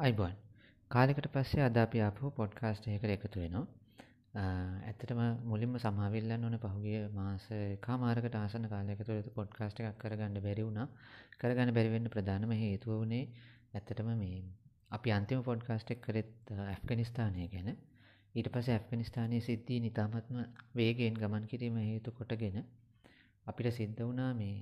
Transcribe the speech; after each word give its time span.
අයිබෝන් 0.00 0.34
කාලෙකට 0.90 1.26
පස්සේ 1.28 1.62
අද 1.62 1.76
අපි 1.76 1.98
ආපහු 2.00 2.28
පොඩ්කාස්ට් 2.30 2.86
එකකට 2.88 3.10
එකතු 3.16 3.40
වෙනවා. 3.40 3.64
ඇත්තටම 4.82 5.20
මුලින්ම 5.44 5.74
සමාවෙල්ලන්න 5.76 6.44
ඕන 6.44 6.56
පහුගිය 6.58 7.00
මාස 7.10 7.44
එකමාරකට 7.56 8.36
ආසන්න 8.36 8.66
කාලයක 8.66 9.02
තුළ 9.02 9.28
පොඩ්කාස්ට් 9.34 9.80
එකක් 9.80 9.98
කරගන්න 9.98 10.38
බැරි 10.38 10.62
වුණා. 10.62 10.86
කරගන්න 11.36 11.72
බැරි 11.72 11.90
වෙන්න 11.90 12.08
ප්‍රධානම 12.08 12.54
හේතුව 12.54 12.92
වුණේ 12.92 13.24
ඇත්තටම 13.74 14.08
මේ 14.14 14.38
අපි 14.90 15.12
අන්තිම 15.12 15.42
පොඩ්කාස්ට් 15.42 15.92
එක 15.92 16.00
කරෙත් 16.00 16.54
ඇෆ්ගනිස්තානය 16.66 17.48
ගැන. 17.48 17.68
ඊට 18.34 18.48
පස්සේ 18.48 18.76
ඇෆ්ගනිස්තානයේ 18.76 19.42
සිද්ධීන් 19.42 19.84
ඉතාමත්ම 19.84 20.38
වේගයෙන් 20.74 21.14
ගමන් 21.14 21.44
කිරීම 21.46 21.76
හේතු 21.82 22.10
කොටගෙන 22.12 22.56
අපිට 23.46 23.68
සිද්ධ 23.74 24.00
වුණා 24.02 24.32
මේ 24.34 24.56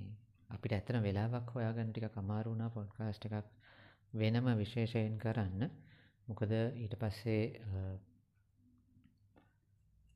අපිට 0.49 0.73
ඇත්තන 0.73 0.99
වෙලාවක් 1.01 1.55
හොයාගන්න 1.55 1.91
ටිකක් 1.91 2.17
අමාරු 2.17 2.51
වුණා 2.51 2.69
පොඩ්කාස්ට් 2.71 3.29
එකක් 3.29 3.55
වෙනම 4.13 4.47
විශේෂයෙන් 4.57 5.17
කරන්න. 5.17 5.69
මොකද 6.27 6.51
ඊට 6.51 6.95
පස්සේ 6.95 7.43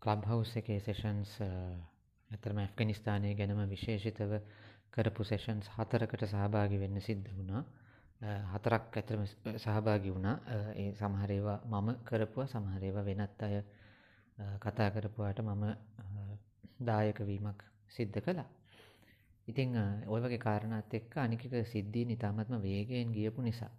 කලබ් 0.01 0.25
හවස් 0.25 0.55
එකේ 0.57 0.79
සෙෂන්ස් 0.81 1.37
ඇතරම 1.41 2.59
ඇෆ්ගනිස්ථානය 2.59 3.35
ගැනම 3.35 3.61
විශේෂිතව 3.69 4.39
කරපු 4.91 5.23
සෙෂන්ස් 5.23 5.69
හතරකට 5.69 6.25
සහභාගි 6.27 6.79
වෙන්න 6.79 7.01
සිද්ධ 7.01 7.29
වුණා. 7.31 7.63
හතරක් 8.49 8.97
ඇතරම 8.97 9.23
සහභාගි 9.57 10.11
වුණා. 10.11 10.35
ඒ 10.75 10.91
සමහරේවා 10.93 11.59
මම 11.65 11.93
කරපුවා 12.03 12.47
සමහරේවා 12.47 13.05
වෙනත් 13.05 13.43
අය 13.43 13.61
කතා 14.59 14.89
කරපුවාට 14.91 15.39
මම 15.41 15.63
දායකවීමක් 16.81 17.63
සිද්ධ 17.87 18.19
කළා. 18.19 18.49
ඉතිං 19.47 19.77
ඔය 20.07 20.21
වගේ 20.21 20.39
කාරණත් 20.39 20.93
එක්ක 20.93 21.17
අනික 21.17 21.47
සිද්ධී 21.65 22.05
නිතාමත්ම 22.05 22.61
වේගයෙන් 22.61 23.11
ගියපු 23.11 23.41
නිසා. 23.41 23.71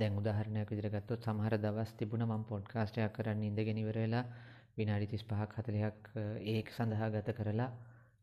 දැන් 0.00 0.16
උදාහරණයක් 0.16 0.70
විදිහට 0.70 0.94
ගත්තොත් 0.94 1.24
සමහර 1.24 1.56
දවස් 1.58 1.92
තිබුණා 1.94 2.28
මම 2.28 2.44
පොඩ්කාස්ට් 2.46 2.98
එකක් 2.98 3.14
කරන්න 3.16 3.42
ඉඳගෙන 3.44 3.78
ඉවර 3.78 3.98
වෙලා 3.98 4.24
විනාඩි 4.76 5.06
35ක් 5.08 5.54
40ක් 5.60 6.26
ඒක 6.48 6.68
සඳහා 6.70 7.08
ගත 7.10 7.34
කරලා 7.34 7.70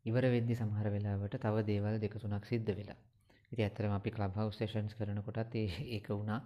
ඉවර 0.04 0.24
වෙද්දි 0.28 0.54
සමහර 0.54 0.90
වෙලාවට 0.90 1.38
තව 1.38 1.64
දේවල් 1.64 1.96
දෙක 1.98 2.14
තුනක් 2.16 2.44
සිද්ධ 2.44 2.72
වෙලා. 2.72 2.98
ඉතින් 3.52 3.64
ඇත්තටම 3.64 3.94
අපි 3.94 4.10
ක්ලබ් 4.10 4.34
හවුස් 4.36 4.56
සෙෂන්ස් 4.56 4.94
කරනකොටත් 4.94 5.56
ඒක 5.56 6.08
වුණා. 6.10 6.40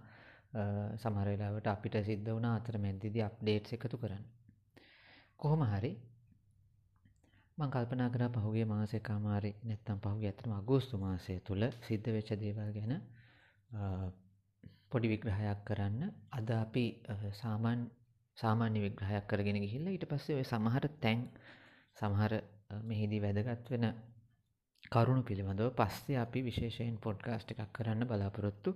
සමහර 0.99 1.29
වෙලාවට 1.29 1.67
අපිට 1.69 1.99
සිද්ධ 2.05 2.31
වුණා 2.31 2.55
අතරමැද්දේදී 2.57 3.23
අප්ඩේට්ස් 3.23 3.73
එකතු 3.73 3.97
කරන්න. 3.99 4.25
කොහොම 5.41 5.63
හරි 5.65 5.93
මං 7.59 7.71
කල්පනා 7.71 8.11
කරා 8.11 8.31
පහුගේ 8.31 8.67
මාසය 8.67 9.01
කාමාරි 9.01 9.51
නැත්තම් 9.63 9.99
පහුගේ 10.01 10.29
ඇත්තම 10.29 10.53
අගෝස්තු 10.53 10.99
මාසය 10.99 11.39
තුළ 11.41 11.65
සිද්ධ 11.83 12.09
වෙච්ච 12.11 12.31
දේවල් 12.37 12.71
ගැන 12.73 12.95
පොඩි 14.93 15.09
විග්‍රහයක් 15.09 15.61
කරන්න. 15.67 16.01
අද 16.33 16.49
අපි 16.57 16.85
සාමාන් 17.35 17.81
සාමාන්‍ය 18.37 18.81
විග්‍රහයක් 18.81 19.25
කරගෙන 19.27 19.59
ගිහිල්ල 19.61 19.87
ඊට 19.89 20.07
පස්සේ 20.07 20.39
ඔය 20.39 20.45
සමහර 20.45 20.85
තැන් 21.03 21.21
සමහර 21.97 22.33
මෙහිදී 22.83 23.21
වැදගත් 23.21 23.71
වෙන 23.71 23.87
කරුණු 24.93 25.23
පිළිබඳව 25.23 25.71
පස්සේ 25.75 26.19
අපි 26.19 26.41
විශේෂයෙන් 26.43 26.97
පොඩ්කාස්ට් 26.99 27.53
එකක් 27.53 27.73
කරන්න 27.73 28.07
බලාපොරොත්තු 28.07 28.71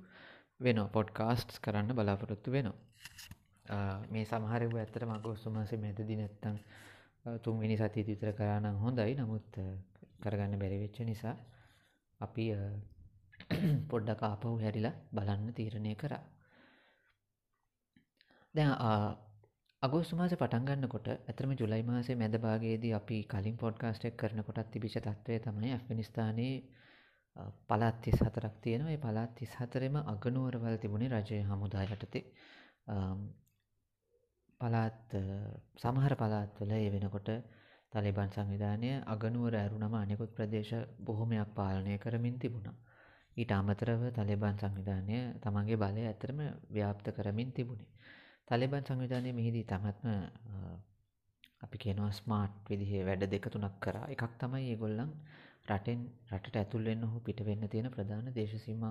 වෙන 0.61 0.79
පොඩ්කාස්ට්ස් 0.89 1.61
කරන්න 1.61 1.95
බලාපොරොත්තු 1.95 2.51
වෙනවා. 2.51 2.77
මේ 4.11 4.25
සමහරව 4.25 4.75
ඇත්තට 4.75 5.05
මගෝස්තු 5.05 5.51
මාසේ 5.51 5.79
මැදදි 5.79 6.17
නැත්තං 6.17 6.57
තුන්වෙනි 7.41 7.77
සතිය 7.77 8.05
විතර 8.05 8.31
කරනම් 8.33 8.77
හොඳයි. 8.79 9.13
නමුත් 9.17 9.51
කරගන්න 10.23 10.59
බැරිවෙච්ච 10.59 10.99
නිසා 11.03 11.37
අපි 12.21 12.45
පොඩ්ඩක් 13.91 14.23
ආපහු 14.25 14.57
හැරිලා 14.59 14.95
බලන්න 15.13 15.55
තීරණය 15.55 15.95
කරා. 15.97 16.23
දැන් 18.55 18.73
අගෝස්තු 19.83 20.17
මාසේ 20.17 20.39
පටන් 20.39 20.67
ගන්නකොට 20.67 21.09
ඇත්තම 21.11 21.53
ජුලයි 21.55 21.83
මාසේ 21.85 22.17
මැද 22.17 22.37
භාගයේදී 22.41 22.93
අපි 22.93 23.19
කලින් 23.27 23.57
පොඩ්කාස්ට් 23.57 24.05
එක 24.05 24.17
කරනකොටත් 24.17 24.71
තිබිච්ච 24.71 24.97
තත්ත්වය 24.99 25.39
තමයි 25.41 25.73
ඇෆ්ගනිස්තානයේ 25.73 26.55
පළාත් 27.69 27.97
34ක් 28.03 28.55
තියෙනවා. 28.61 28.91
ඒ 28.91 28.99
පළාත් 28.99 29.33
34ෙම 29.41 29.97
අගනුවරවල් 30.05 30.79
තිබුණේ 30.79 31.11
රජයේ 31.11 31.43
හමුදා 31.45 31.85
යටතේ. 31.87 32.25
පළාත් 34.61 35.17
සමහර 35.77 36.17
පළාත්වල 36.17 36.73
ඒ 36.73 36.91
වෙනකොට 36.93 37.31
තලිබන් 37.93 38.31
සංවිධානය 38.31 38.91
අගනුවර 39.07 39.55
ඇරුණම 39.57 39.95
අනෙකුත් 39.97 40.31
ප්‍රදේශ 40.33 40.75
බොහොමයක් 41.01 41.55
පාලනය 41.55 41.99
කරමින් 41.99 42.39
තිබුණා. 42.39 42.77
ඊට 43.37 43.53
අමතරව 43.53 44.03
තලිබන් 44.13 44.57
සංවිධානය 44.57 45.17
තමන්ගේ 45.41 45.79
බලය 45.79 46.03
ඇතරම 46.05 46.39
ව්‍යාප්ත 46.71 47.07
කරමින් 47.13 47.51
තිබුණේ. 47.53 47.91
තලිබන් 48.49 48.83
සංවිධානය 48.83 49.31
මෙහිදී 49.33 49.65
තමත්ම 49.65 50.07
අපි 51.63 51.77
කියනවා 51.79 52.13
ස්මාර්ට් 52.13 52.63
විදිහේ 52.69 53.03
වැඩ 53.05 53.25
දෙක 53.29 53.47
තුනක් 53.49 53.77
කරා 53.81 54.07
එකක් 54.09 54.33
තමයි 54.39 54.65
ඒගොල්ලන් 54.67 55.13
රටෙන් 55.69 56.01
රටට 56.31 56.57
ඇතුල්වෙන්න 56.57 57.05
හෝ 57.05 57.21
පිට 57.21 57.41
වෙන්න 57.43 57.69
තියෙන 57.69 57.89
ප්‍රධාන 57.91 58.29
දේශසීම 58.33 58.85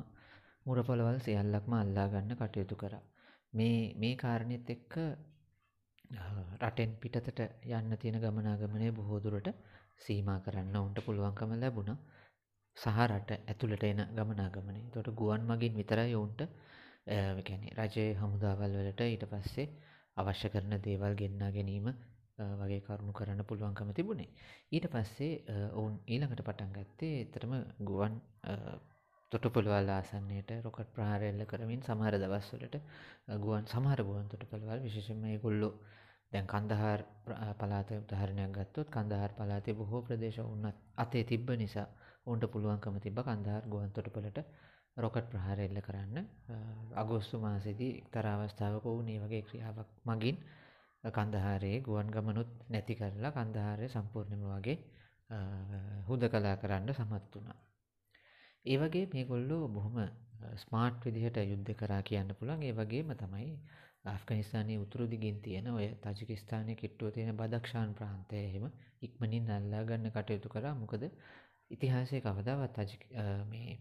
මුරපොළවල් 0.65 1.17
සියල්ලක්ම 1.19 1.73
අල්ලා 1.75 2.07
ගන්න 2.09 2.37
කටයුතු 2.37 2.75
කරා. 2.75 3.03
මේ 3.53 3.79
මේ 3.95 4.15
කාරණෙත් 4.15 4.69
එක්ක 4.69 4.93
රටෙන් 6.61 6.91
පිටතට 6.97 7.39
යන්න 7.71 7.97
තියෙන 7.97 8.17
ගමනාගමනය 8.21 8.89
බොහෝදුරට 8.93 9.49
සීමා 9.99 10.39
කරන්න 10.39 10.75
ඔවුන්ට 10.75 10.99
පුළුවන්කම 11.05 11.53
ලැබුණ 11.55 11.91
සහරට 12.77 13.29
ඇතුළට 13.33 13.83
එන 13.85 14.01
ගමනාගමනේ. 14.11 14.85
තොට 14.89 15.09
ගුවන් 15.13 15.45
මගින් 15.45 15.75
විතරයි 15.75 16.15
ඔවුන්ට 16.15 16.41
කැනෙ 17.41 17.69
රජය 17.77 18.07
හමුදාවල් 18.15 18.73
වලට 18.73 19.01
ඊට 19.03 19.25
පස්සේ 19.27 19.67
අවශ්‍ය 20.17 20.49
කරන 20.49 20.75
දේවල් 20.81 21.15
ගෙන්නා 21.15 21.51
ගැනීම 21.51 21.87
වගේ 22.55 22.81
කරුණු 22.81 23.13
කරන්න 23.13 23.43
පුළුවන්කම 23.43 23.93
තිබුණේ. 23.93 24.29
ඊට 24.71 24.87
පස්සේ 24.89 25.31
ඔවුන් 25.71 25.95
ඊළඟට 26.05 26.43
පටන් 26.43 26.73
ගත්තේ 26.73 27.21
එතරම 27.21 27.53
ගුවන් 27.81 28.19
තොටපොළවල් 29.31 29.89
ආසන්නයට 29.91 30.51
රොකට් 30.61 30.89
ප්‍රහාරෙල්ල 30.91 31.45
කරමින් 31.45 31.81
සමහර 31.81 32.17
දවස්වලට 32.17 32.75
ගුවන් 33.39 33.67
සමහර 33.67 34.03
ගුවන් 34.03 34.27
තොටපළවල් 34.29 34.83
විශේෂම 34.83 35.23
ගොල්ලො 35.41 35.69
දැන් 36.31 36.47
කන්දහාර 36.47 37.05
පලාත 37.55 37.91
උදාහරණයක් 37.93 38.51
ගත්තොත් 38.53 38.89
කන්දහාර 38.89 39.33
පලාතේ 39.33 39.75
බොහෝ 39.75 40.01
ප්‍රදේශ 40.03 40.39
උන්නත් 40.41 40.83
අතේ 40.97 41.23
තිබ්බ 41.25 41.49
නිසා 41.55 41.87
ඔවුන්ට 42.27 42.45
පුළුවන්කම 42.47 42.95
තිබ 42.99 43.19
කන්දහාර 43.21 43.63
ගුවන් 43.67 43.91
තොටපලට 43.91 44.39
රොකට් 44.97 45.27
ප්‍රහාර 45.27 45.59
එල්ල 45.59 45.79
කරන්න. 45.79 46.17
අගෝස්තු 46.95 47.39
මාසේදී 47.39 47.91
එක්තරාවස්ථාවක 47.97 48.85
වූ 48.85 49.01
ඒ 49.05 49.19
වගේ 49.19 49.43
ක්‍රියාවක් 49.43 49.89
මගින් 50.05 50.37
කන්දහාරයේ 51.03 51.81
ගුවන් 51.81 52.09
ගමනුත් 52.09 52.51
නැති 52.69 52.93
කරලා 52.95 53.31
කන්දහාරය 53.33 53.87
සම්පූර්ණම 53.89 54.45
වගේ 54.49 54.77
හුද 56.07 56.21
කලා 56.29 56.55
කරන්න 56.57 56.93
සමත් 56.93 57.25
වුණා. 57.31 57.57
ඒ 58.65 58.77
වගේ 58.77 59.05
මේගොල්ලෝ 59.07 59.63
බොහොම 59.69 59.97
ස්මාර්ට් 60.57 61.05
විදිහට 61.05 61.37
යුද්ධ 61.43 61.73
කරා 61.75 62.01
කියන්න 62.03 62.31
පුළන් 62.33 62.63
ඒ 62.63 62.73
වගේම 62.73 63.09
තමයි 63.15 63.51
ආෆ්ගනිස්ථානයේ 64.05 64.79
උතුරු 64.79 65.05
දිගින් 65.07 65.37
තියෙන 65.41 65.67
ඔය 65.69 65.87
තජිකිස්ථානය 66.03 66.73
කිට්ටුව 66.75 67.09
තියෙන 67.11 67.37
බදක්ෂාන් 67.37 67.93
ප්‍රාන්තය 67.93 68.35
එහෙම 68.39 68.65
ඉක්මනින් 69.01 69.49
අල්ලා 69.51 69.83
ගන්න 69.83 70.11
කටයුතු 70.11 70.49
කරා. 70.49 70.75
මොකද 70.75 71.03
ඉතිහාසය 71.71 72.21
කවදාවත් 72.21 72.79
අජ 72.79 72.91
මේ 73.47 73.75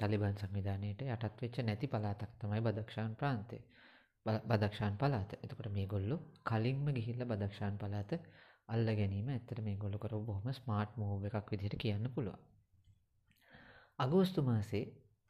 තලිබන් 0.00 0.36
සංවිධානයට 0.36 1.04
යටත් 1.06 1.42
වෙච්ච 1.42 1.60
නැති 1.62 1.86
පලාතක් 1.88 2.32
තමයි 2.38 2.60
බදක්ෂාන් 2.60 3.16
ප්‍රාන්තය 3.16 3.58
බදක්ෂාන් 4.46 4.96
පලාත 4.96 5.36
එතකට 5.38 5.68
මේ 5.70 5.86
ගොල්ලු 5.88 6.16
කලින්ම 6.44 6.86
ගිහිල්ල 6.92 7.26
බදක්ෂාන් 7.26 7.78
පලාත 7.78 8.16
අල්ල 8.68 8.88
ගැනීම 8.94 9.28
ඇත්තට 9.30 9.62
මේ 9.62 9.76
ගොල්ල 9.76 9.98
කර 9.98 10.16
බොහොම 10.22 10.48
ස්මාර්ට් 10.54 10.98
මෝව 10.98 11.28
එකක් 11.30 11.52
විදිහට 11.52 11.78
කියන්න 11.78 12.10
පුළුව 12.10 12.38
අගෝස්තු 13.98 14.42
මාසේ 14.42 14.84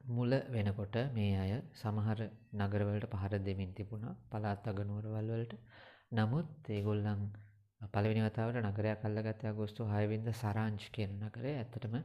මුල 0.08 0.32
වෙනකොට 0.48 0.96
මේ 1.12 1.34
අය 1.36 1.52
සමහර 1.74 2.20
නගරවලට 2.54 3.06
පහර 3.12 3.34
දෙමින් 3.40 3.72
තිබුණා. 3.72 4.14
පලාත් 4.30 4.66
අගනුවරවල් 4.66 5.28
වලට. 5.28 5.54
නමුත් 6.12 6.48
ඒගොල්ලන් 6.68 7.22
පළවෙනි 7.90 8.22
වතාවට 8.24 8.60
නගරයක් 8.62 9.04
අල්ලගත්තේ 9.08 9.50
අගෝස්තු 9.50 9.88
6 9.90 10.08
වෙනිදා 10.12 10.40
සරාංච් 10.42 10.82
කියන 10.94 11.12
නගරය. 11.20 11.52
ඇත්තටම 11.54 11.96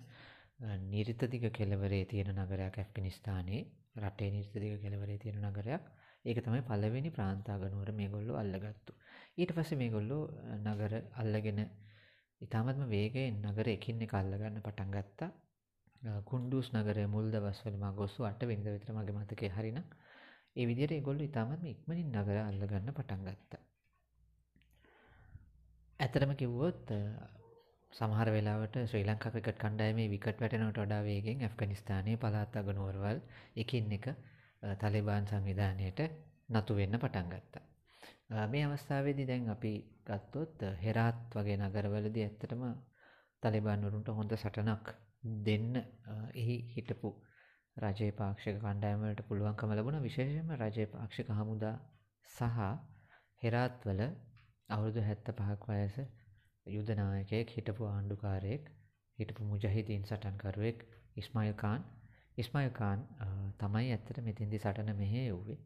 නිරිතදිග 0.91 1.43
කෙළවරේ 1.57 2.05
තියෙන 2.11 2.29
නගරයක් 2.35 2.77
ඇෆ්ගනිස්තානයේ 2.77 3.61
රටේ 4.03 4.29
නිරිතදිග 4.35 4.81
කෙළවරේ 4.83 5.17
තියෙන 5.23 5.43
නගරයක්. 5.47 5.83
ඒක 6.25 6.39
තමයි 6.45 6.61
පළවෙනි 6.69 7.11
ප්‍රාන්තාගනුවර 7.17 7.91
මේගොල්ලෝ 7.99 8.37
අල්ලගත්තු. 8.43 8.91
ඊට 9.39 9.51
පස්සේ 9.57 9.81
මේගොල්ලෝ 9.81 10.23
නගර 10.63 10.93
අල්ලගෙන 11.21 11.61
ඉතාමත්ම 12.41 12.83
වේගයෙන් 12.95 13.37
නගර 13.43 13.67
එකින් 13.75 14.01
එක 14.05 14.17
අල්ලගන්න 14.21 14.63
පටන් 14.65 14.91
ගත්තා. 14.95 15.29
කුන්ඩුස් 16.31 16.67
නගරය 16.73 17.05
මුල් 17.15 17.31
දවස්වල 17.33 17.87
අගෝස්තු 17.91 18.27
8 18.29 18.49
වෙනිදා 18.51 18.75
විතර 18.75 18.91
මගේ 18.97 19.17
මතකේ 19.19 19.53
හරිනම් 19.55 19.87
ඒ 20.55 20.65
විදිහට 20.69 20.97
ඒගොල්ලෝ 20.97 21.29
ඉතාමත්ම 21.29 21.65
ඉක්මනින් 21.73 22.13
නගර 22.15 22.37
අල්ලගන්න 22.41 22.95
පටන් 22.97 23.25
ගත්තා. 23.29 23.61
ඇතරම 25.99 26.31
කිව්වොත් 26.35 26.91
සමහර 27.93 28.29
වෙලාවට 28.29 28.75
ශ්‍රී 28.81 29.05
ලංකා 29.05 29.31
ක්‍රිකට් 29.33 29.59
කණ්ඩායමේ 29.59 30.07
විකට් 30.09 30.41
වැටෙනවට 30.41 30.79
වඩා 30.79 30.99
වේගෙන් 31.03 31.39
ඇෆ්ගනිස්තානයේ 31.41 32.17
පළාත් 32.17 32.57
අගනුවරවල් 32.57 33.21
එකින් 33.55 33.87
එක 33.91 34.05
තලිබාන් 34.75 35.25
සංවිධානයට 35.25 36.01
නතු 36.51 36.75
වෙන්න 36.75 36.97
පටන් 36.97 37.31
ගත්තා. 37.31 37.63
මේ 38.47 38.63
අවස්ථාවේදී 38.65 39.25
දැන් 39.25 39.49
අපි 39.49 39.73
ගත්තොත් 40.05 40.67
හෙරාත් 40.79 41.35
වගේ 41.35 41.57
නගරවලදී 41.59 42.25
ඇත්තටම 42.25 42.63
තලිබාන්වරුන්ට 43.43 44.13
හොඳ 44.13 44.37
සටනක් 44.37 44.93
දෙන්න 45.45 45.81
එහි 46.35 46.59
හිටපු 46.75 47.13
රජයේ 47.77 48.11
පාක්ෂික 48.13 48.61
කණ්ඩායමට 48.61 49.25
පුළුවන්කම 49.25 49.71
ලැබුණ 49.71 49.99
විශේෂයෙන්ම 50.01 50.55
රජයේ 50.57 50.87
පාක්ෂික 50.87 51.33
හමුදා 51.33 51.75
සහ 52.31 52.63
හෙරාත්වල 53.41 54.01
අවුරුදු 54.69 55.01
හැත්ත 55.01 55.29
පහක් 55.33 55.67
වයස 55.69 55.95
යුදනායකයෙක් 56.67 57.51
හිටපු 57.51 57.83
ආණ්ඩුකාරයෙක් 57.85 58.65
හිටපු 59.19 59.45
මුජහිදීන් 59.45 60.03
සටන්කරුවෙක් 60.03 60.79
ඉස්මයිල්කාන් 61.17 61.85
ඉස්මයිල්කාන් 62.37 63.05
තමයි 63.59 63.91
ඇත්තට 63.91 64.19
මෙතින්දි 64.21 64.59
සටන 64.59 64.91
මෙහේ 64.95 65.27
වූවේ. 65.29 65.57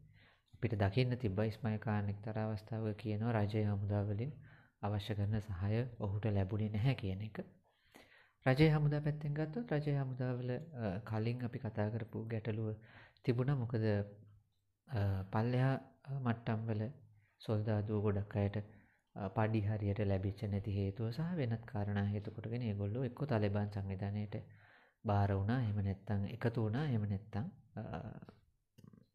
අපිට 0.54 0.76
දකින්න 0.78 1.16
තිබ්බ 1.18 1.40
ඉස්මයිල්කාන් 1.44 2.08
එක්තර 2.08 2.38
අවස්ථාව 2.40 2.86
කියනවා 2.96 3.32
රජය 3.38 3.64
හමුදාවලින් 3.64 4.32
අවශ්‍ය 4.82 5.14
කරන 5.14 5.36
සහය 5.40 5.80
ඔහුට 6.00 6.28
ලැබුණේ 6.30 6.70
නැහැ 6.70 6.94
කියන 6.96 7.22
එක. 7.22 7.40
රජය 8.46 8.68
හමුදා 8.70 9.00
පැත්තෙන් 9.00 9.34
ගත්තොත් 9.34 9.74
රජය 9.76 9.96
හමුදාවල 9.96 10.52
කලින් 11.04 11.42
අපි 11.44 11.58
කතා 11.60 11.88
කරපු 11.90 12.22
ගැටලුව 12.26 12.68
තිබුණ. 13.24 13.50
මොකද 13.56 13.84
පල්ලෙහා 15.32 15.76
මට්ටම්වල 16.20 16.86
සොල්දාදුව 17.40 18.00
ගොඩක් 18.06 18.36
අයට 18.36 18.56
පඩි 19.16 19.60
හරියට 19.62 20.00
ලැබිච්ච 20.04 20.42
නැති 20.46 20.72
හේතුව 20.74 21.08
සහ 21.10 21.36
වෙනත් 21.36 21.64
කාරණා 21.66 22.06
හේතුකොටගෙන 22.06 22.62
ඒගොල්ලෝ 22.62 23.04
එක්කො 23.04 23.26
තලිබාන් 23.26 23.68
සංවිධානයට 23.70 24.36
බාර 25.04 25.30
වුණා 25.32 25.60
එහෙම 25.60 25.78
නැත්තං 25.80 26.24
එකතු 26.28 26.62
වුණා 26.62 26.84
එහෙම 26.84 27.04
නැත්තං 27.08 27.46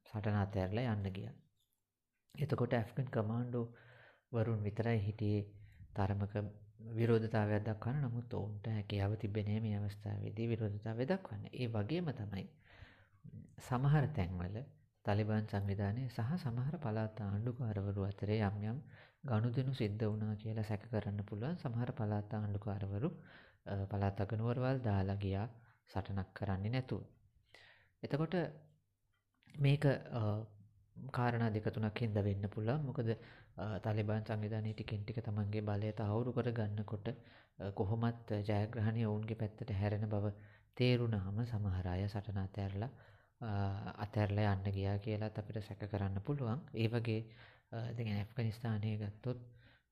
සටන 0.08 0.38
අතෑරලා 0.38 0.94
යන්න 0.94 1.12
ගිය. 1.12 1.28
එතකොට 2.36 2.74
ඇෆ්කන් 2.74 3.10
කමාන්ඩෝ 3.10 3.66
වරුන් 4.32 4.64
විතරයි 4.64 5.00
හිටියේ 5.00 5.44
තරමක 5.96 6.34
විරෝධතාවයක් 6.92 7.64
දක්වන්න 7.64 8.04
නමුත් 8.04 8.34
ඔවුන්ට 8.34 8.68
හැකියාව 8.70 9.18
තිබෙනේ 9.18 9.60
මේ 9.60 9.78
අවස්ථාවේදී 9.78 10.48
විරෝධතාවය 10.48 11.08
දක්වන්න. 11.08 11.50
ඒ 11.54 11.68
වගේම 11.70 12.14
තමයි 12.14 12.46
සමහර 13.62 14.08
තැන්වල 14.12 14.58
තලිබාන් 15.06 15.46
සංවිධානය 15.48 16.08
සහ 16.08 16.32
සමහර 16.38 16.76
පළාත් 16.80 17.22
ආණ්ඩුකාරවරු 17.22 18.04
අතරේ 18.04 18.40
යම් 18.44 18.58
යම් 18.66 18.80
ගනුදෙනු 19.24 19.74
සිද්ධ 19.74 20.04
වුණා 20.04 20.36
කියලා 20.36 20.64
සැක 20.64 20.84
කරන්න 20.88 21.22
පුළුවන් 21.24 21.58
සමහර 21.58 21.92
පළාත් 21.94 22.34
ආණ්ඩුකාරවරු 22.34 23.10
පළාත් 23.86 24.22
අගනුවරවල් 24.22 24.78
දාලා 24.82 25.18
ගියා 25.18 25.48
සටනක් 25.88 26.30
කරන්නේ 26.34 26.72
නැතුව. 26.72 27.02
එතකොට 28.04 28.36
මේක 29.56 29.86
කාරණා 31.12 31.50
දෙක 31.50 31.68
තුනක් 31.70 32.00
හින්දා 32.00 32.24
වෙන්න 32.24 32.50
පුළුවන්. 32.50 32.82
මොකද 32.82 33.10
තලිබාන් 33.84 34.24
සංවිධානය 34.24 34.72
ටිකෙන් 34.74 35.02
ටික 35.02 35.20
තමන්ගේ 35.22 35.64
බලය 35.64 35.92
තහවුරු 35.94 36.32
කර 36.34 36.50
ගන්නකොට 36.52 37.08
කොහොමත් 37.74 38.32
ජයග්‍රහණය 38.44 39.04
ඔවුන්ගේ 39.06 39.36
පැත්තට 39.36 39.72
හැරෙන 39.74 40.08
බව 40.08 40.34
තේරුණාම 40.78 41.38
සමහර 41.46 41.88
අය 41.88 42.04
සටන 42.06 42.40
අතෑරලා 42.40 42.92
අතැරලා 43.98 44.54
යන්න 44.54 44.72
ගියා 44.72 44.98
කියලාත් 45.00 45.38
අපිට 45.38 45.64
සැක 45.64 45.84
කරන්න 45.88 46.22
පුළුවන්. 46.22 46.60
ඒ 46.76 46.88
වගේ 47.72 47.94
දැන් 47.98 48.14
ඇෆ්ගනිස්තානය 48.16 48.92
ගත්තොත් 48.98 49.40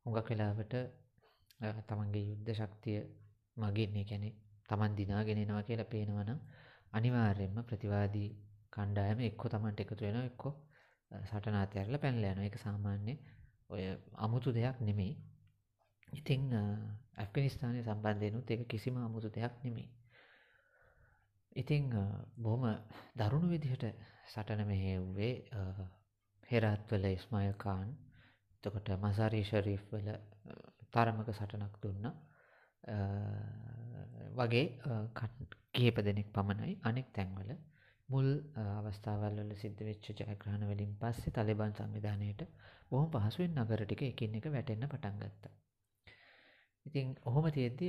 හුඟක් 0.06 0.30
වෙලාවට 0.30 0.76
තමන්ගේ 1.88 2.26
යුද්ධ 2.26 2.54
ශක්තිය 2.54 3.00
මගින් 3.58 3.96
ඒ 3.96 4.06
කියන්නේ 4.06 4.34
තමන් 4.70 4.96
දිනාගෙන 4.96 5.38
එනවා 5.38 5.64
කියලා 5.64 5.88
පේනවා 5.88 6.26
නම් 6.26 6.40
අනිවාර්යයෙන්ම 6.94 7.58
ප්‍රතිවාදී 7.64 8.30
කණ්ඩායම 8.72 9.20
එක්ක 9.22 9.44
තමන්ට 9.50 9.80
එකතු 9.82 10.02
වෙනවා 10.02 10.26
එක්ක 10.26 10.44
සටන 11.12 11.56
අතෑරලා 11.56 12.00
පැනලා 12.00 12.32
යනවා. 12.32 12.46
ඒක 12.46 12.58
සාමාන්‍ය 12.58 13.14
ඔය 13.70 13.84
අමුතු 14.18 14.50
දෙයක් 14.52 14.78
නෙමෙයි. 14.82 15.14
ඉතින් 16.08 16.42
ඇෆ්ගනිස්තානය 17.18 17.84
සම්බන්ධයනුත් 17.84 18.52
එක 18.52 18.68
කිසිම 18.68 18.98
අමුතු 19.00 19.30
දෙයක් 19.30 19.54
නෙමෙයි. 19.64 19.90
ඉතිං 21.56 21.84
බොහොම 22.38 22.64
දරුණු 23.18 23.48
විදිහට 23.50 23.86
සටන 24.28 24.62
මෙහෙව්වේ 24.66 25.36
හෙරත්වල 26.50 27.06
ඉස්මයකාන් 27.08 27.90
තකොට 28.64 28.90
මසාරී 29.00 29.44
ශරීෆ් 29.44 29.84
වල 29.92 30.10
තරමක 30.92 31.30
සටනක් 31.32 31.80
දුන්න. 31.84 32.06
වගේ 34.34 34.66
කිහිප 35.72 35.98
දෙනෙක් 36.00 36.30
පමණයි 36.32 36.78
අනෙක් 36.84 37.10
තැන්වල. 37.12 37.52
මුල් 38.10 38.28
අවස්ථාවල් 38.78 39.38
වල 39.40 39.54
සිද්ධ 39.56 39.84
වෙච්ච 39.84 40.10
ජයග්‍රහණ 40.12 40.66
වලින් 40.68 40.96
පස්සේ 40.98 41.34
තලිබාන් 41.34 41.74
සංවිධානයට 41.74 42.42
බොහොම 42.90 43.10
පහසුවෙන් 43.12 43.56
නගර 43.58 43.84
ටික 43.84 44.04
එකින් 44.04 44.36
එක 44.36 44.50
වැටෙන්න 44.50 44.88
පටන් 44.88 45.22
ගත්තා. 45.22 45.54
ඉතින් 46.86 47.16
ඔහොම 47.24 47.48
තියෙද්දි 47.52 47.88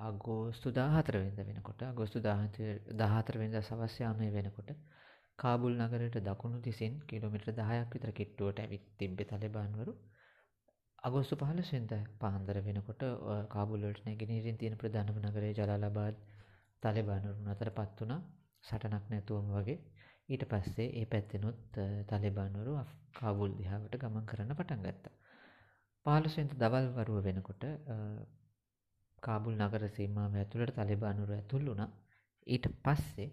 අගෝස්තු 0.00 0.72
14 0.72 1.14
වෙනිදා 1.14 1.46
වෙනකොට 1.46 1.82
අගෝස්තු 1.84 2.20
14 2.20 3.38
වෙනිදා 3.38 3.62
සවස් 3.62 4.00
යාමයේ 4.00 4.32
වෙනකොට 4.32 4.70
කාබුල් 5.38 5.74
නගරයට 5.76 6.16
දකුණු 6.20 6.58
දිසින් 6.60 6.92
කිලෝමීටර් 7.02 7.52
10ක් 7.52 7.92
විතර 7.92 8.10
කිට්ටුවට 8.12 8.58
ඇවිත් 8.58 8.84
තිබ්බේ 8.98 9.26
තලිබාන්වරු. 9.26 9.92
අගෝස්තු 10.98 11.34
15 11.36 11.72
වෙනිදා 11.72 12.02
පාන්දර 12.18 12.58
වෙනකොට 12.60 13.02
කාබුල් 13.48 13.80
වලට 13.80 14.06
නැගෙනහිරින් 14.06 14.58
තියෙන 14.58 14.76
ප්‍රධානම 14.76 15.18
නගරය 15.22 15.50
ජලාලාබාද් 15.52 16.16
තලිබාන්වරුන් 16.82 17.48
අතරපත් 17.48 18.00
වුණා. 18.00 18.20
සටනක් 18.64 19.04
නැතුවම 19.10 19.48
වගේ 19.52 19.78
ඊට 20.28 20.44
පස්සේ 20.46 20.88
ඒ 20.92 21.06
පැත්තෙනුත් 21.06 21.58
තලිබාන්වරු 22.08 22.72
කාබුල් 23.14 23.50
දිහාවට 23.56 23.98
ගමන් 23.98 24.26
කරන්න 24.26 24.54
පටන් 24.54 24.84
ගත්තා. 24.84 25.14
පාලසෙන්ත 26.06 26.52
දවල් 26.56 26.86
වරුව 26.94 27.18
වෙනකොට 27.24 27.64
කාබුල් 29.22 29.54
නගර 29.58 29.84
සීමාව 29.90 30.34
ඇතුළට 30.36 30.76
තලිබානුරු 30.78 31.32
ඇතුල් 31.34 31.64
වුණා. 31.66 31.90
ඊට 32.46 32.66
පස්සේ 32.84 33.28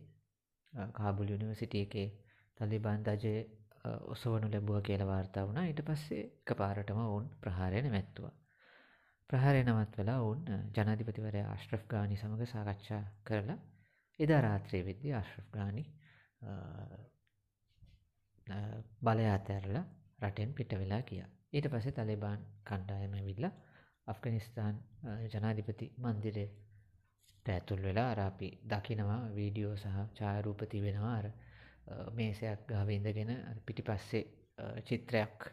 කාබුල් 0.94 1.30
යුනිවර්සිටි 1.30 1.81
එකේ 1.81 2.07
තලිබාන් 2.57 3.04
දජය 3.04 3.33
ඔසවනු 4.07 4.48
ලැබුව 4.48 4.81
කියලා 4.81 5.07
වාර්තා 5.07 5.45
වුණා. 5.45 5.66
ඊට 5.66 5.81
පස්සේ 5.83 6.21
එකපාරටම 6.24 7.00
ඔවුන් 7.00 7.30
ප්‍රහාරය 7.42 7.81
නැවැත්තුවා. 7.81 8.33
ප්‍රහාරය 9.30 9.63
නවත්වලා 9.63 10.19
ඔවුන් 10.19 10.44
ජනාධිපතිවරයා 10.75 11.50
ආශ්‍රෆ් 11.50 11.83
ගානි 11.88 12.18
සමග 12.18 12.48
සාකච්ඡා 12.48 13.04
කරලා 13.24 13.57
එදා 14.19 14.42
රාත්‍රයේ 14.42 14.86
වෙද්දී 14.86 15.13
අශ්රෆ් 15.13 15.48
ගානි 15.51 15.83
බලය 19.01 19.25
අතැරලා 19.30 19.86
රටෙන් 20.21 20.54
පිට 20.54 20.71
වෙලා 20.74 21.02
ගියා. 21.04 21.30
ඊට 21.54 21.68
පස්සේ 21.68 21.92
තලිබාන් 21.94 22.47
කණ්ඩායම 22.64 23.14
ඇවිල්ලා 23.14 23.54
අෆ්ගනිස්තාන් 24.07 24.76
ජනාධිපති 25.33 25.94
මන්දිරයට 25.97 26.69
ඇතුල් 27.50 27.82
වෙලා 27.82 28.10
අර 28.12 28.20
අපි 28.22 28.50
දකිනවා 28.66 29.22
වීඩියෝ 29.32 29.76
සහ 29.78 29.98
ඡායාරූප 30.14 30.62
තිබෙනවා 30.68 31.16
අර 31.16 31.28
මේසයක් 32.14 32.68
ගාව 32.68 32.90
ඉඳගෙන 32.90 33.32
පිටිපස්සේ 33.66 34.24
චිත්‍රයක් 34.84 35.50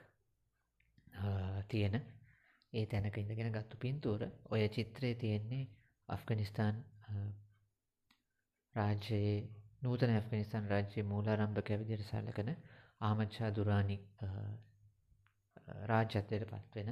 තියෙන 1.69 1.97
ඒ 2.73 2.85
තැනක 2.87 3.17
ඉඳගෙන 3.17 3.53
ගත්තු 3.53 3.77
පින්තූර. 3.79 4.23
ඔය 4.47 4.69
චිත්‍රයේ 4.71 5.15
තියෙන්නේ 5.17 5.65
අෆ්ගනිස්තාන් 6.09 6.77
රාජ්‍යයේ 8.75 9.37
නූතන 9.83 10.11
ඇෆ්ගනිස්තාන් 10.11 10.69
රාජ්‍යයේ 10.69 11.05
මූලාරම්භක 11.05 11.71
විදිහට 11.81 12.09
සැලකෙන 12.09 12.51
ආමඩ් 13.01 13.31
ෂා 13.31 13.51
දුරානි 13.53 13.97
රාජ්‍යත්වයට 15.87 16.49
පත්වෙන 16.51 16.91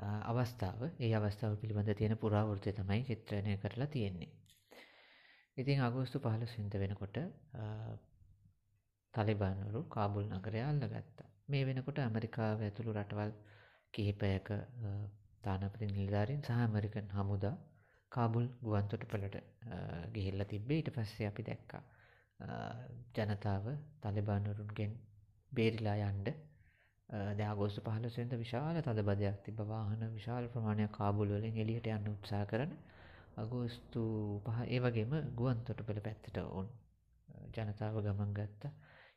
අවස්ථාව 0.00 0.80
ඒ 0.98 1.12
අවස්ථාව 1.14 1.56
පිළිබඳ 1.56 1.92
තියෙන 1.94 2.16
පුරාවෘත්තය 2.16 2.72
තමයි 2.72 3.00
චිත්‍රණය 3.04 3.56
කරලා 3.58 3.88
තියෙන්නේ. 3.88 4.30
ඉතින් 5.56 5.82
අගෝස්තු 5.82 6.18
15 6.20 6.56
වෙනිදා 6.56 6.80
වෙනකොට 6.80 7.16
තලිබාන්වරු 9.14 9.80
කාබුල් 9.88 10.26
නගරය 10.30 10.60
අල්ලගත්තා. 10.62 11.28
මේ 11.48 11.64
වෙනකොට 11.66 11.98
ඇමරිකාව 11.98 12.62
ඇතුළු 12.62 12.92
රටවල් 12.92 13.32
කිහිපයක 13.94 14.48
තානාපති 15.42 15.86
නිලධාරීන් 15.88 16.42
සහ 16.42 16.50
ඇමරිකන් 16.56 17.08
හමුදා 17.10 17.56
කාබුල් 18.12 18.46
ගුවන් 18.62 18.86
තොටුපළට 18.86 19.36
ගිහිල්ලා 20.14 20.46
තිබ්බේ 20.46 20.78
ඊට 20.78 20.90
පස්සේ 20.90 21.26
අපි 21.26 21.42
දැක්කා 21.42 21.82
ජනතාව 23.16 23.66
තලිබානුරුන්ගෙන් 24.02 24.92
බේරිලා 25.52 25.96
යන්ඩ 26.04 26.28
දෑගෝස්තු 27.10 27.80
පහලසෙන්ද 27.82 28.32
විශාල 28.36 28.76
තදබදයක් 28.80 29.38
තිබ 29.44 29.60
වාහන 29.66 30.02
විශාල 30.10 30.44
ප්‍රමාණයක් 30.48 30.92
කාබුල් 30.92 31.30
වලින් 31.30 31.56
එලියට 31.58 31.88
යන්න 31.88 32.10
උත්සා 32.10 32.44
කරන 32.46 32.76
අගෝස්තු 33.36 34.02
පහ 34.44 34.58
ඒ 34.66 34.80
වගේම 34.80 35.12
ගුවන් 35.34 35.64
තොටුපළ 35.64 36.00
පැත්තට 36.00 36.38
ඔවුන් 36.40 36.68
ජනතාව 37.50 37.96
ගමන් 38.00 38.32
ගත්ත. 38.32 38.70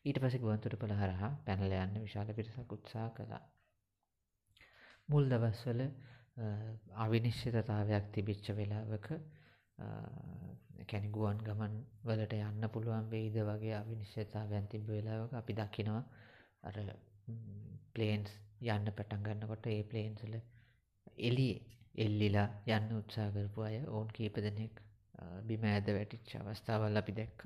ඊට 0.06 0.20
පස 0.20 0.38
ගුවන්තොට 0.38 0.76
පළ 0.76 0.94
හරහා 0.94 1.32
පැනල 1.46 1.76
යන්න 1.76 2.00
විශාල 2.00 2.32
පිරිසක් 2.32 2.72
උත්සා 2.72 3.08
කළා. 3.12 3.44
මුල් 5.10 5.30
දවස්වල 5.30 5.82
අවිනිශ්චිතතාවයක් 6.98 8.12
තිබිච්ච 8.12 8.52
වෙලාවක 8.54 9.08
කැනිගුවන් 10.88 11.40
ගමන් 11.42 11.80
වලට 12.04 12.40
යන්න 12.42 12.70
පුළුවන් 12.70 13.10
වෙයිද 13.10 13.40
වගේ 13.44 13.76
අවිනිශ්චිතතාවයන් 13.78 14.68
තිබ 14.68 14.88
වෙලාවක 14.88 15.34
අපි 15.36 15.54
දකිනවා. 15.56 16.04
අර 16.64 16.76
ප්ලේන්ස් 17.96 18.32
යන්න 18.68 18.92
පටන් 18.92 19.26
ගන්නකොට 19.26 19.68
ඒ 19.68 19.84
ප්ලේන්සල 19.86 20.36
එලියේ 21.22 21.62
එල්ලිලා 21.98 22.48
යන්න 22.70 22.96
උත්සා 22.96 23.28
කරපු 23.32 23.62
අය 23.62 23.78
ඔවුන් 23.86 24.10
කීප 24.10 24.40
දෙනෙක් 24.40 24.80
බිම 25.44 25.64
ඇද 25.66 25.88
වැටිච්ච 25.90 26.32
අවස්ථාවල් 26.38 26.98
අපි 26.98 27.14
දැක්ක. 27.14 27.42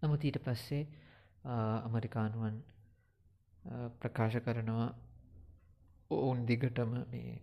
නමුත් 0.00 0.24
ඊට 0.24 0.38
පස්සේ 0.40 0.84
අමරිකානුවන් 1.84 2.56
ප්‍රකාශ 3.98 4.38
කරනවා 4.40 4.88
ඔවුන් 6.10 6.46
දිගටම 6.46 6.92
මේ 7.10 7.34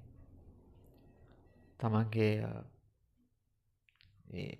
තමන්ගේ 1.79 2.33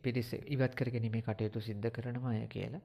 පිරිස 0.02 0.34
ඉවත් 0.48 0.74
කරගෙනීමේ 0.76 1.24
කටයුතු 1.24 1.62
සිද්ධ 1.62 1.90
කරනවා 1.92 2.34
අය 2.34 2.48
කියලා. 2.50 2.84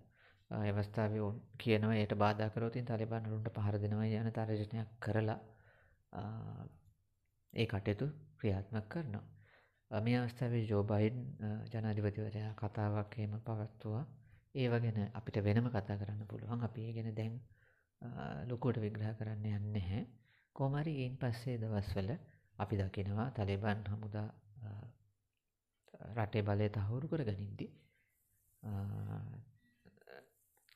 අවස්ථාව 0.51 1.13
ඔවුන් 1.19 1.39
කියනවා 1.59 1.95
එයට 1.95 2.15
බාධා 2.17 2.51
කරෝතින් 2.51 2.85
තලිබානරුන්ට 2.85 3.49
පහර 3.53 3.79
දෙනවා 3.79 4.07
යන 4.17 4.29
තර්ජනයක් 4.33 4.91
කරලා 5.01 5.41
ඒ 7.55 7.67
කටයුතු 7.67 8.07
ක්‍රියාත්මක් 8.39 8.87
කරනවා. 8.89 9.25
මේ 9.91 10.17
අවස්ථාවේ 10.19 10.65
ජෝබයින් 10.65 11.17
ජනාධිපතිවරයා 11.71 12.53
කතාවක් 12.55 13.13
එහෙම 13.17 13.35
පවත්තුවා 13.41 14.05
ඒව 14.55 14.75
ගැන 14.79 14.99
අපිට 15.13 15.37
වෙනම 15.41 15.67
කතා 15.69 15.97
කරන්න 15.97 16.23
පුළුවන්. 16.27 16.61
අපි 16.61 16.93
ගැන 16.93 17.11
දැන් 17.15 17.35
ලොකුවට 18.49 18.81
විග්‍රහ 18.81 19.13
කරන්න 19.15 19.45
යන්න 19.51 19.77
හැ 19.83 20.03
කෝමරි 20.57 20.93
එයින් 20.97 21.17
පස්සේ 21.17 21.57
දවස්වල 21.59 22.11
අපි 22.59 22.75
දකිනවා 22.77 23.29
තලිබන් 23.33 23.83
හමුදා 23.87 24.29
රටේ 26.15 26.43
බලය 26.43 26.69
තහවුරු 26.71 27.09
කර 27.09 27.23
ගනින්දි 27.25 27.67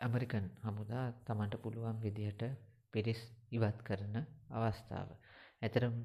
ඇමරිකන් 0.00 0.46
හමුදා 0.62 1.06
තමන්ට 1.24 1.62
පුළුවන් 1.62 1.98
විදිහට 2.00 2.42
පිරිස් 2.94 3.20
ඉවත් 3.50 3.78
කරන 3.82 4.16
අවස්ථාව. 4.52 5.08
ඇතරම් 5.62 5.96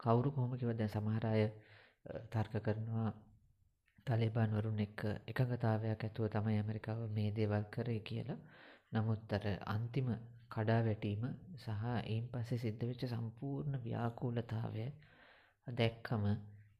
කවුරු 0.00 0.28
කොහොමකිව 0.30 0.70
දැ 0.74 0.88
සමහරය 0.88 1.44
තර්ක 2.30 2.54
කරනවා 2.60 3.10
තලිබාන්වරුන් 4.06 4.78
එක් 4.78 5.00
එකඟතාවයක් 5.26 6.00
ඇතුව 6.00 6.26
තමයි 6.28 6.56
ඇමරිකාව 6.56 7.00
මේ 7.10 7.30
දේවල් 7.32 7.64
කරේ 7.68 8.00
කියලා 8.02 8.38
නමුත්තර 8.92 9.44
අන්තිම 9.66 10.08
කඩා 10.50 10.80
වැටීම 10.82 11.22
සහ 11.56 11.84
එයින් 12.04 12.24
පස්සේ 12.28 12.58
සිද්ධ 12.58 12.84
වෙච්ච 12.84 13.02
සම්පූර්ණ 13.06 13.76
ව්‍යාකූලතාවය 13.80 14.86
දැක්කම 15.66 16.24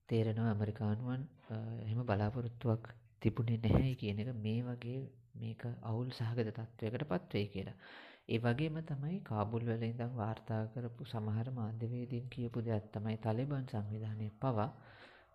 තේරෙනවා 0.09 0.49
ඇමරිකානුවන් 0.49 1.23
එහෙම 1.85 2.01
බලාපොරොත්තුවක් 2.05 2.85
තිබුණේ 3.23 3.61
නැහැ 3.61 3.95
කියන 3.95 4.23
එක 4.23 4.31
මේ 4.39 4.61
වගේ 4.65 5.01
මේක 5.41 5.63
අවුල් 5.83 6.09
සහගත 6.13 6.49
තත්ත්වයකට 6.51 7.05
පත්වේ 7.11 7.47
කියලා. 7.49 7.77
ඒ 8.27 8.39
වගේම 8.41 8.77
තමයි 8.85 9.19
කාබුල් 9.23 9.65
වල 9.65 9.85
ඉඳන් 9.85 10.13
වාර්තා 10.15 10.63
කරපු 10.73 11.07
සමහර 11.07 11.49
මාධ්‍යවේදීන් 11.53 12.27
කියපු 12.29 12.59
දෙයක් 12.63 12.85
තමයි 12.93 13.17
තලිබන් 13.19 13.65
සංවිධානය 13.67 14.29
පවා 14.39 14.69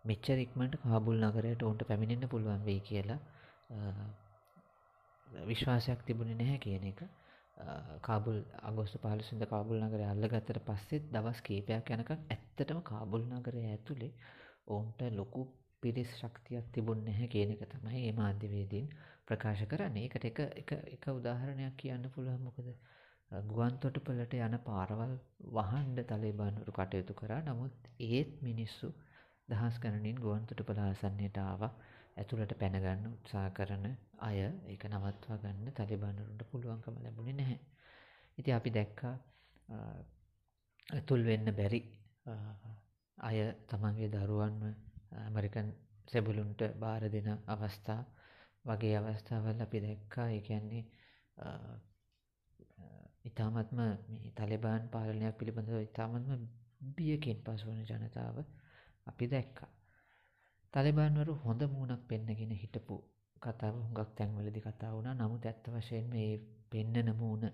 මෙච්චර 0.05 0.37
ඉක්මනට 0.39 0.75
කාබුල් 0.81 1.17
නගරයට 1.23 1.61
උන්ට 1.63 1.81
පැමිණෙන්න 1.83 2.29
පුළුවන් 2.29 2.63
වෙයි 2.63 2.81
කියලා 2.83 3.19
විශ්වාසයක් 5.45 5.99
තිබුණේ 6.03 6.37
නැහැ 6.37 6.59
කියන 6.59 6.85
එක. 6.85 7.01
කාබුල් 8.01 8.39
අගෝස්තු 8.61 8.97
15 8.99 9.27
වෙනිදා 9.27 9.49
කාබුල් 9.49 9.79
නගරය 9.81 10.05
අල්ලගත්තට 10.05 10.59
පස්සේ 10.63 11.03
දවස් 11.09 11.39
කීපයක් 11.41 11.91
යනකම් 11.91 12.23
ඇත්තටම 12.29 12.79
කාබුල් 12.83 13.23
නගරය 13.31 13.61
ඇතුලේ 13.65 14.11
ඔවුන්ට 14.67 15.01
ලොකු 15.11 15.41
පිරිස් 15.81 16.11
ශක්තියක් 16.17 16.65
තිබුණ 16.73 17.05
නැහැ 17.05 17.27
කියන 17.27 17.53
එක 17.53 17.63
තමයි 17.67 18.01
ඒ 18.01 18.13
මාධ්‍යවේදීන් 18.13 18.87
ප්‍රකාශ 19.27 19.63
කරන්නේ. 19.65 20.03
ඒකට 20.03 20.25
එක 20.25 20.39
එක 20.55 20.71
එක 20.89 21.07
උදාහරණයක් 21.11 21.75
කියන්න 21.77 22.09
පුළුවන් 22.09 22.41
මොකද 22.41 22.69
ගුවන් 23.31 23.79
තොටුපළට 23.79 24.33
යන 24.39 24.57
පාරවල් 24.61 25.13
වහන්න 25.51 25.97
තලිබාන්වරු 26.03 26.71
කටයුතු 26.73 27.13
කරා. 27.15 27.41
නමුත් 27.43 27.91
ඒත් 27.99 28.31
මිනිස්සු 28.41 28.93
දහස් 29.49 29.79
ගණනින් 29.79 30.17
ගුවන් 30.17 30.45
තොටුපළ 30.45 30.81
ආසන්නයට 30.81 31.37
ආවා. 31.39 31.73
ඇතුළට 32.17 32.53
පැන 32.55 32.77
ගන්න 32.77 33.07
උත්සාහ 33.09 33.47
කරන 33.51 33.85
අය 34.21 34.37
ඒක 34.41 34.83
නවත්වා 34.87 35.37
ගන්න 35.37 35.73
තලිබාන්වරුන්ට 35.73 36.43
පුළුවන්කම 36.51 37.01
ලැබුණේ 37.03 37.35
නැහැ. 37.35 37.59
ඉතින් 38.37 38.55
අපි 38.55 38.69
දැක්කා 38.71 39.15
ඇතුල් 40.89 41.23
වෙන්න 41.23 41.51
බැරි 41.53 41.81
අය 43.17 43.37
තමන්ගේ 43.67 44.09
දරුවන්ව 44.11 44.63
ඇමරිකන් 45.19 45.69
සෙබුලුන්ට 46.07 46.61
බාර 46.77 47.03
දෙන 47.09 47.29
අවස්ථා 47.47 48.01
වගේ 48.65 48.95
අවස්ථාවල් 48.99 49.61
අපි 49.61 49.81
දැක්කා. 49.81 50.27
ඒ 50.29 50.41
කියන්නේ 50.41 50.83
ඉතාමත්ම 53.25 53.79
මේ 53.79 54.31
තලිබාන් 54.33 54.83
පාලනයක් 54.89 55.35
පිළිබඳව 55.35 55.79
ඉතාමත්ම 55.81 56.43
බියකින් 56.93 57.39
පසුවන 57.39 57.81
ජනතාව 57.83 58.37
අපි 59.07 59.25
දැක්කා. 59.27 59.71
තලිබාන්වරු 60.73 61.33
හොඳ 61.37 61.61
මූුණක් 61.67 62.03
පෙන්නගෙන 62.07 62.53
හිටපු 62.53 62.95
කතාව 63.37 63.75
හුඟක් 63.77 64.11
තැන්වලදි 64.13 64.61
කතා 64.61 64.91
වුණා. 64.91 65.15
නමුත් 65.15 65.45
ඇත්ත 65.45 65.65
වශයෙන් 65.69 66.05
මේ 66.09 66.31
පෙන්නන 66.71 67.09
මූුණ 67.15 67.45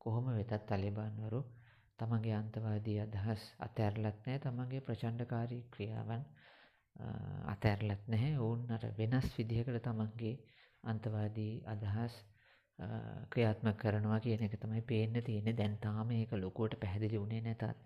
කොහොම 0.00 0.26
වෙතත් 0.30 0.52
තලිබාන්වරු 0.66 1.40
තමගේ 1.98 2.34
අන්තවාදී 2.34 2.98
අදහස් 3.00 3.42
අතැරලත් 3.58 4.18
නෑ 4.22 4.38
තමගේ 4.38 4.80
ප්‍රචණ්ඩකාරී 4.80 5.62
ක්‍රියාවන් 5.70 6.22
අතැරලත් 7.46 8.08
නැහැ. 8.08 8.32
ඔවුන් 8.38 8.70
අර 8.70 8.84
වෙනස් 8.98 9.28
විදිහකට 9.34 9.78
තමන්ගේ 9.82 10.34
අන්තවාදී 10.84 11.52
අදහස් 11.66 12.16
ක්‍රියාත්ම 13.30 13.68
කරනවා 13.74 14.20
කියන 14.20 14.42
එක 14.42 14.56
තමයි 14.56 14.82
පේන්න 14.84 15.22
තියෙන 15.22 15.56
දැන් 15.56 15.78
තාම 15.78 16.10
ඒක 16.12 16.32
ලොකුවට 16.34 16.80
පැහැදිලි 16.80 17.20
වුණේ 17.20 17.42
නැතත්. 17.42 17.78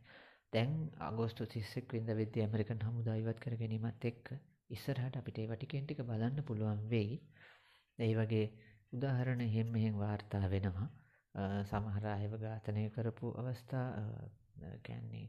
දැන් 0.53 0.73
අගෝස්තු 1.01 1.47
තිස්සෙක් 1.47 1.93
විඳ 1.93 2.11
විද්‍ය 2.15 2.43
ඇමරිකන් 2.43 2.83
හමුදා 2.83 3.17
ඉවත් 3.17 3.39
කර 3.41 3.57
ගැනීමත් 3.57 4.05
එක්ක 4.05 4.33
ඉස්සරහට 4.71 5.17
අපිට 5.17 5.39
ඒ 5.39 5.49
වටිකෙන් 5.49 5.87
ටික 5.87 6.05
බලන්න 6.05 6.45
පුළුවන් 6.45 6.83
වෙයි. 6.91 7.21
ඒ 7.99 8.13
වගේ 8.15 8.47
උදාහරණ 8.93 9.41
එහෙම 9.43 9.69
මෙහෙන් 9.69 9.97
වාර්තා 9.99 10.45
වෙනවා. 10.51 10.89
සමහර 11.65 12.07
අයව 12.09 12.33
ඝාතනය 12.39 12.85
කරපු 12.91 13.33
අවස්ථා 13.35 13.89
කැන්නේ 14.83 15.27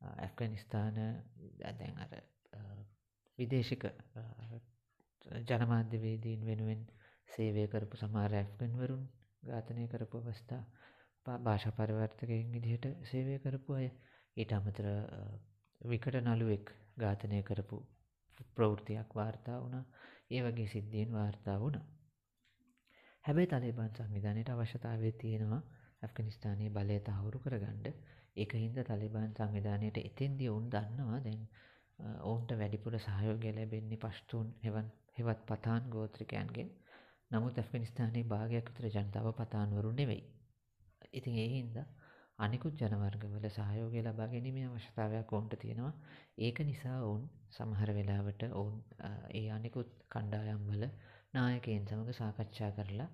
ඇෆ්ගනිස්ථාන 0.00 0.98
දැන් 1.72 1.98
අර 1.98 2.12
විදේශික 3.38 3.84
ජනමාධ්‍යවේදීන් 5.48 6.46
වෙනුවෙන් 6.46 6.82
සේවය 7.28 7.64
කරපු 7.68 7.96
සමහර 7.96 8.34
ඇෆ්ගන්වරුන් 8.34 9.04
ඝාතනය 9.42 9.86
කරපු 9.88 10.22
අවස්ථා 10.22 10.62
භාෂා 11.40 11.72
පරිවර්තකයෙන් 11.72 12.52
විදිහට 12.52 12.86
සේවය 13.04 13.38
කරපු 13.40 13.72
අය. 13.74 13.88
ඊට 14.36 14.52
අමතර 14.52 14.86
විකට 15.80 16.16
නළුවෙක් 16.20 16.66
ඝාතනය 16.98 17.42
කරපු 17.42 17.76
ප්‍රවෘතියක් 18.54 19.10
වාර්තා 19.12 19.58
වුණා. 19.60 19.84
ඒ 20.30 20.40
වගේ 20.42 20.68
සිද්ධීන් 20.68 21.12
වාර්තා 21.12 21.56
වුණා. 21.60 21.84
හැබැයි 23.24 23.48
තලිබාන් 23.48 23.92
සංවිධානයට 23.92 24.50
අවශ්‍යතාවය 24.50 25.12
තියෙනවා 25.14 25.62
ඇෆ්ගනිස්ථානයේ 26.02 26.70
බලය 26.70 26.98
තහවුරු 27.02 27.38
කරගන්න. 27.38 27.86
ඒක 28.36 28.52
හින්දා 28.54 28.84
තලිබාන් 28.84 29.30
සංවිධානයට 29.32 29.98
එතෙන්දී 30.00 30.48
ඔවුන් 30.48 30.66
දන්නවා 30.70 31.20
දැන් 31.20 31.42
ඔවුන්ට 31.98 32.50
වැඩිපුර 32.54 32.94
සහයෝගය 33.00 33.50
ලැබෙන්නේ 33.52 33.98
පශ්තුූන් 33.98 34.48
හෙවන් 34.62 34.88
හෙවත් 35.18 35.42
පතාන් 35.46 35.90
ගෝත්‍රිකයන්ගෙන්. 35.90 36.70
නමුත් 37.30 37.58
ඇෆ්ගනිස්ථානයේ 37.58 38.24
භාගයක් 38.26 38.70
විතර 38.70 38.86
ජනතාව 38.94 39.28
පතාන්වරු 39.34 39.92
නෙවෙයි. 39.92 40.22
ඉතින් 41.12 41.36
ඒහින්ද 41.38 41.76
අනිකුත් 42.38 42.80
ජනවර්ගවල 42.80 43.46
සහයෝගය 43.50 44.02
ලබා 44.02 44.28
ගැනීමේ 44.28 44.66
අවශ්‍යතාවයක් 44.66 45.32
ඔවුන්ට 45.32 45.54
තියෙනවා. 45.58 45.92
ඒක 46.38 46.58
නිසා 46.62 46.98
ඔවුන් 47.00 47.28
සමහර 47.50 47.90
වෙලාවට 47.92 48.42
ඔවුන් 48.52 48.76
ඒ 49.32 49.46
අනිකුත් 49.50 49.90
කණ්ඩායම්වල 50.08 50.82
නායකයෙන් 51.34 51.86
සමඟ 51.86 52.12
සාකච්ඡා 52.12 52.70
කරලා 52.72 53.10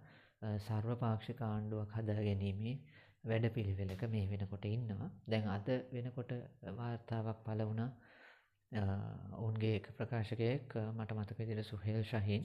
සර්වපාක්ෂික 0.60 1.42
ආණ්ඩුවක් 1.42 1.92
හදා 1.92 2.20
ගැනීමේ 2.20 2.76
වැඩ 3.24 3.46
පිළිවෙලක 3.50 4.02
මේ 4.08 4.26
වෙනකොට 4.28 4.64
ඉන්නවා. 4.66 5.10
දැන් 5.26 5.48
අද 5.48 5.68
වෙනකොට 5.92 6.32
වාර්තාවක් 6.74 7.44
පල 7.44 7.62
වුණා. 7.64 7.90
ඔවුන්ගේ 8.72 9.74
එක 9.76 9.86
ප්‍රකාශකයෙක් 9.94 10.74
මට 10.90 11.12
මතක 11.12 11.38
විදිහට 11.40 11.66
සුහෙල් 11.66 12.02
ශහින් 12.04 12.42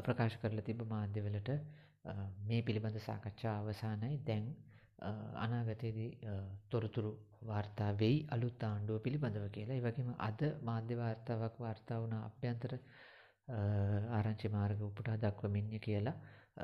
ප්‍රකාශ 0.00 0.36
කරලා 0.38 0.62
තිබ්බ 0.62 0.82
මාධ්‍යවලට 0.88 1.50
මේ 2.44 2.62
පිළිබඳ 2.62 2.98
සාකච්ඡා 3.00 3.54
අවසానයි 3.60 4.18
දැන් 4.22 4.46
අනාගතයේදී 5.36 6.10
තොරතුරු 6.70 7.10
වාර්තා 7.42 7.90
වෙයි 7.94 8.18
අලුත් 8.28 8.62
ආණ්ඩුව 8.62 9.00
පිළිබඳව 9.00 9.48
කියලා. 9.50 9.76
ඒ 9.76 9.82
වගේම 9.82 10.14
අද 10.20 10.40
මාධ්‍ය 10.62 10.94
වාර්තාවක් 10.96 11.58
වාර්තා 11.58 11.98
වුණ 12.00 12.16
අභ්‍යන්තර 12.20 12.72
ආරංචි 14.10 14.48
මාර්ග 14.48 14.78
උපුටා 14.82 15.16
දක්වමින්ය 15.16 15.78
කියලා 15.80 16.16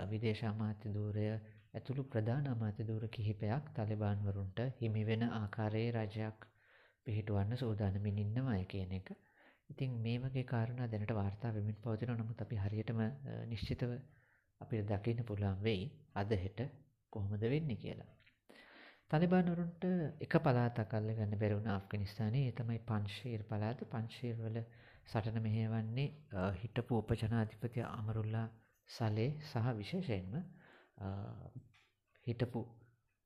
විදේශ 0.07 0.45
අමාත්‍ය 0.45 0.95
ධූරය 0.95 1.27
ඇතුළු 1.75 2.03
ප්‍රධාන 2.07 2.47
අමාත්‍ය 2.47 2.83
ධූර 2.85 3.05
කිහිපයක් 3.09 3.69
තලිබාන්වරුන්ට 3.75 4.65
හිමි 4.79 5.05
වෙන 5.05 5.23
ආකාරයේ 5.33 5.93
රජයක් 5.93 6.49
පිහිටුවන්න 7.07 7.57
සූදානමින් 7.57 8.19
ඉන්නවාය 8.19 8.65
කියන 8.67 8.93
එක. 8.93 9.13
ඉතින් 9.71 9.93
මේ 9.99 10.19
වගේ 10.21 10.45
කාරණා 10.45 10.89
දැනට 10.89 11.15
වාර්තා 11.15 11.55
වෙමින් 11.55 11.79
පවතින 11.79 12.15
නමුත් 12.17 12.41
අපි 12.41 12.57
හරියටම 12.59 13.01
නිශ්චිතව 13.47 13.93
අපිට 14.61 14.91
දකින්න 14.91 15.25
පුළුවන් 15.25 15.63
වෙයි 15.63 15.87
අද 16.15 16.35
හෙට 16.37 16.61
කොහොමද 17.13 17.45
වෙන්නේ 17.47 17.77
කියලා. 17.77 18.11
තලිබානුරුන්ට 19.11 19.85
එක 20.21 20.35
පලාතක් 20.41 20.95
අල්ල 20.95 21.11
ගන්න 21.11 21.39
බැරුණ 21.39 21.69
අෆ්ගනිස්ථානයේ 21.71 22.47
ඒ 22.47 22.55
තමයි 22.55 22.79
පංශීර් 22.83 23.43
පලාත 23.45 23.85
පංශීර් 23.87 24.37
වල 24.39 24.59
සටන 25.05 25.43
මෙහෙවන්නේ 25.43 26.09
හිටපු 26.59 26.99
උපජනාධිපති 26.99 27.83
අමරුල්ලා 27.89 28.47
සලේ 28.89 29.31
සහ 29.43 29.75
විශේෂයෙන්ම 29.75 30.35
හිටපු 32.27 32.63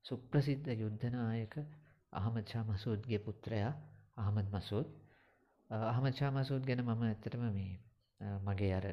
සුප්‍රසිද්ධ 0.05 0.73
යුද්ධනායක 0.77 1.55
අහමද් 2.17 2.45
ෂා 2.45 2.65
මසූද්ගේ 2.65 3.21
පුත්‍රයා 3.21 3.73
අහමද් 4.19 4.49
මසූද්. 4.51 4.87
අහමද් 5.87 6.15
ෂා 6.15 6.31
මසූද් 6.33 6.63
ගැන 6.65 6.85
මම 6.85 7.03
ඇත්තටම 7.05 7.45
මේ 7.51 7.73
මගේ 8.45 8.73
අර 8.75 8.87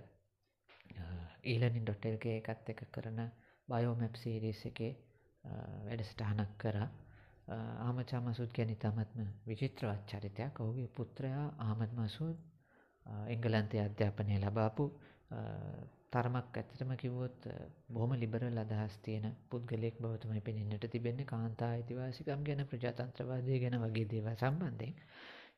ඊලනින් 1.45 1.83
ඩොටල්ක 1.83 2.25
එකත් 2.31 2.69
එක 2.69 2.83
කරන 2.91 3.19
බයෝමැප් 3.67 4.15
සීරිස් 4.15 4.61
එකේ 4.65 4.93
වැඩසටහනක් 5.85 6.53
කරා. 6.57 6.89
ආමචා 7.79 8.21
මසුත් 8.21 8.51
ගැන 8.53 8.69
ඉතාමත්ම 8.69 9.19
විචිත්‍රවත් 9.47 10.03
චරිතයක් 10.09 10.59
ඔහුගේ 10.59 10.87
පුත්‍රයා 10.89 11.47
ආමත් 11.59 11.91
මසුත් 11.93 12.37
එංගලන්තය 13.27 13.77
අධ්‍යාපනය 13.79 14.37
ලබාපු 14.39 14.85
තරමක් 16.13 16.57
ඇත්තටම 16.57 16.91
කිව්වොත් 16.95 17.47
බොහොම 17.89 18.13
ලිබරල් 18.15 18.57
අදහස් 18.59 18.97
තියෙන 18.99 19.35
පුද්ගලෙක් 19.49 19.95
බව 19.97 20.13
තමයි 20.17 20.41
පෙනෙන්නට 20.41 20.85
තිබෙන්නේ. 20.87 21.25
කාන්තා 21.25 21.69
අයිතිවාසිකම් 21.71 22.43
ගැන 22.43 22.65
ප්‍රජාතන්ත්‍රවාදය 22.67 23.59
ගැන 23.59 23.79
වගේ 23.81 24.05
දේවල් 24.07 24.35
සම්බන්ධයෙන්. 24.35 24.95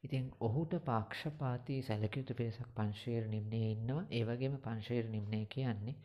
ඉතින් 0.03 0.31
ඔහුට 0.41 0.73
පාක්ෂපාති 0.83 1.81
සැලකයුතු 1.81 2.33
පිරිසක් 2.33 2.69
පංශේර 2.73 3.27
නිම්නය 3.27 3.61
ඉන්නවා. 3.67 4.05
ඒවගේම 4.11 4.57
පංශේර 4.59 5.09
නිම්නය 5.09 5.45
කියන්නේ 5.47 5.95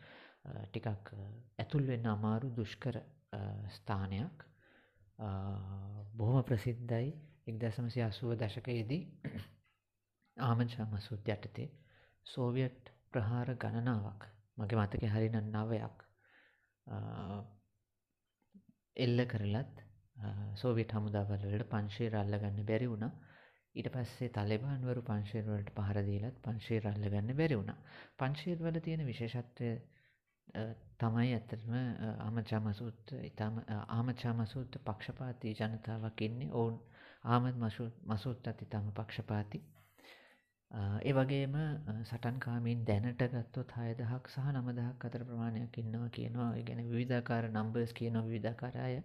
ටිකක් 0.67 1.11
ඇතුල් 1.57 1.87
වෙන්න 1.87 2.07
අමාරු 2.07 2.53
දුෂ්කර 2.53 3.01
ස්ථානයක්. 3.71 4.45
බොහොම 6.13 6.43
ප්‍රසිද්ධයි. 6.43 7.11
එක්දසමසි 7.47 8.01
අසුව 8.03 8.35
දශකයේදී 8.37 9.03
ආමංශා 10.37 10.87
මසුත් 10.87 11.29
යටතේ 11.29 11.69
සෝවියට් 12.25 12.93
ප්‍රහාර 13.11 13.49
ගණනාවක් 13.55 14.21
මගේ 14.61 14.79
මතක 14.79 15.09
හරින 15.09 15.37
නවයක් 15.49 16.05
එල්ල 18.97 19.25
කරලත් 19.27 19.83
සෝවිට 20.55 20.93
හමුදාවලට 20.93 21.67
පංශේ 21.69 22.09
රල්ලගන්න 22.11 22.65
බැරි 22.65 22.87
වුණා 22.87 23.13
ඊට 23.75 23.87
පස්සේ 23.89 24.29
තලෙබාන්වරු 24.31 25.01
පංශීර්වලට 25.01 25.69
පහරදීලත් 25.75 26.39
පංශීර 26.41 26.87
අල්ලගන්න 26.87 27.31
බැරි 27.33 27.57
වුණා. 27.57 27.77
පංශීර්වල 28.17 28.79
තියෙන 28.79 29.03
විශේෂත්වය 29.05 29.69
තමයි 30.99 31.29
ඇත්තටම 31.29 31.75
ආමචාමසුත් 32.19 33.13
ඉතාම 33.21 33.61
ආමචාමසුත් 33.89 34.75
පක්ෂපාති 34.81 35.53
ජනතාවක් 35.55 36.21
ඉන්නේ 36.21 36.51
ඔවුන් 36.53 36.81
ආමත් 37.25 37.61
මසුත් 38.07 38.47
අත් 38.47 38.61
ඉතාම 38.61 38.91
පක්ෂපාති. 38.93 39.63
ඒ 40.71 41.13
වගේම 41.13 41.55
සටන්කාමීන් 42.03 42.83
දැනට 42.85 43.23
ගත්තොත් 43.29 43.71
හයදහක් 43.77 44.27
සහ 44.29 44.51
නමදහක් 44.51 45.05
අතර 45.05 45.23
ප්‍රමාණයක් 45.23 45.77
ඉන්නවා 45.77 46.09
කියනවා 46.09 46.51
ගැන 46.63 46.81
විධාකාර 46.91 47.47
නම්බර්ස් 47.49 47.91
කියන 47.93 48.19
විධාකාරය 48.25 49.01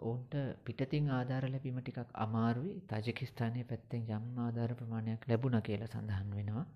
ඔවුන්ට 0.00 0.34
පිටතින් 0.64 1.08
ආධාර 1.10 1.44
ලැබීම 1.46 1.78
ටිකක් 1.80 2.10
අමාරුයි 2.16 2.74
තජකිස්ථානය 2.86 3.64
පැත්තෙන් 3.64 4.10
යම් 4.10 4.26
ආධාර 4.38 4.74
ප්‍රමාණයක් 4.74 5.26
ලැබුණ 5.28 5.58
කියලා 5.62 5.88
සඳහන් 5.88 6.30
වෙනවා. 6.32 6.66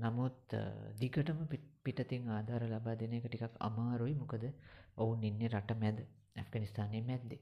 නමුත් 0.00 0.56
දිගටම 1.00 1.40
පිටතින් 1.84 2.30
ආධාර 2.30 2.64
ලබා 2.66 2.94
දෙන 2.96 3.12
එක 3.12 3.26
ටිකක් 3.26 3.58
අමාරුයි 3.60 4.14
මොකද 4.14 4.46
ඔවුන් 4.96 5.24
ඉන්නේ 5.24 5.50
රට 5.50 5.76
මැද 5.76 5.98
ඇෆ්ගනිස්ථානය 6.36 7.02
මැද්දේ. 7.02 7.40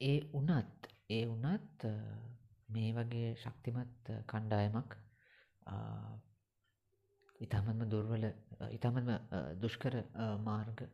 ඒ 0.00 0.18
උනත් 0.32 0.90
ඒ 1.10 1.24
උනත් 1.28 1.88
මේ 2.68 2.90
වගේ 2.94 3.30
ශක්තිමත් 3.36 4.10
කණ්ඩායමක් 4.26 4.96
ඉතාමත්ම 7.40 7.82
දුර්වල 7.86 8.24
ඉතාමත්ම 8.70 9.10
දුෂ්කර 9.60 9.96
මාර්ග 10.40 10.84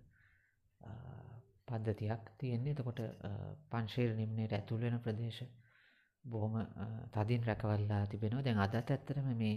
පද්ධතියක් 1.67 2.33
තියෙන්නේ. 2.39 2.73
එතකොට 2.73 3.01
පංශීර 3.71 4.17
නිම්නයට 4.17 4.53
ඇතුල් 4.53 4.81
වෙන 4.81 4.99
ප්‍රදේශ 5.01 5.43
බොහොම 6.25 6.59
තදින් 7.13 7.43
රැකවල්ලා 7.45 8.03
තිබෙනවා. 8.07 8.43
දැන් 8.43 8.59
අදත් 8.59 8.91
ඇත්තරම 8.91 9.31
මේ 9.37 9.57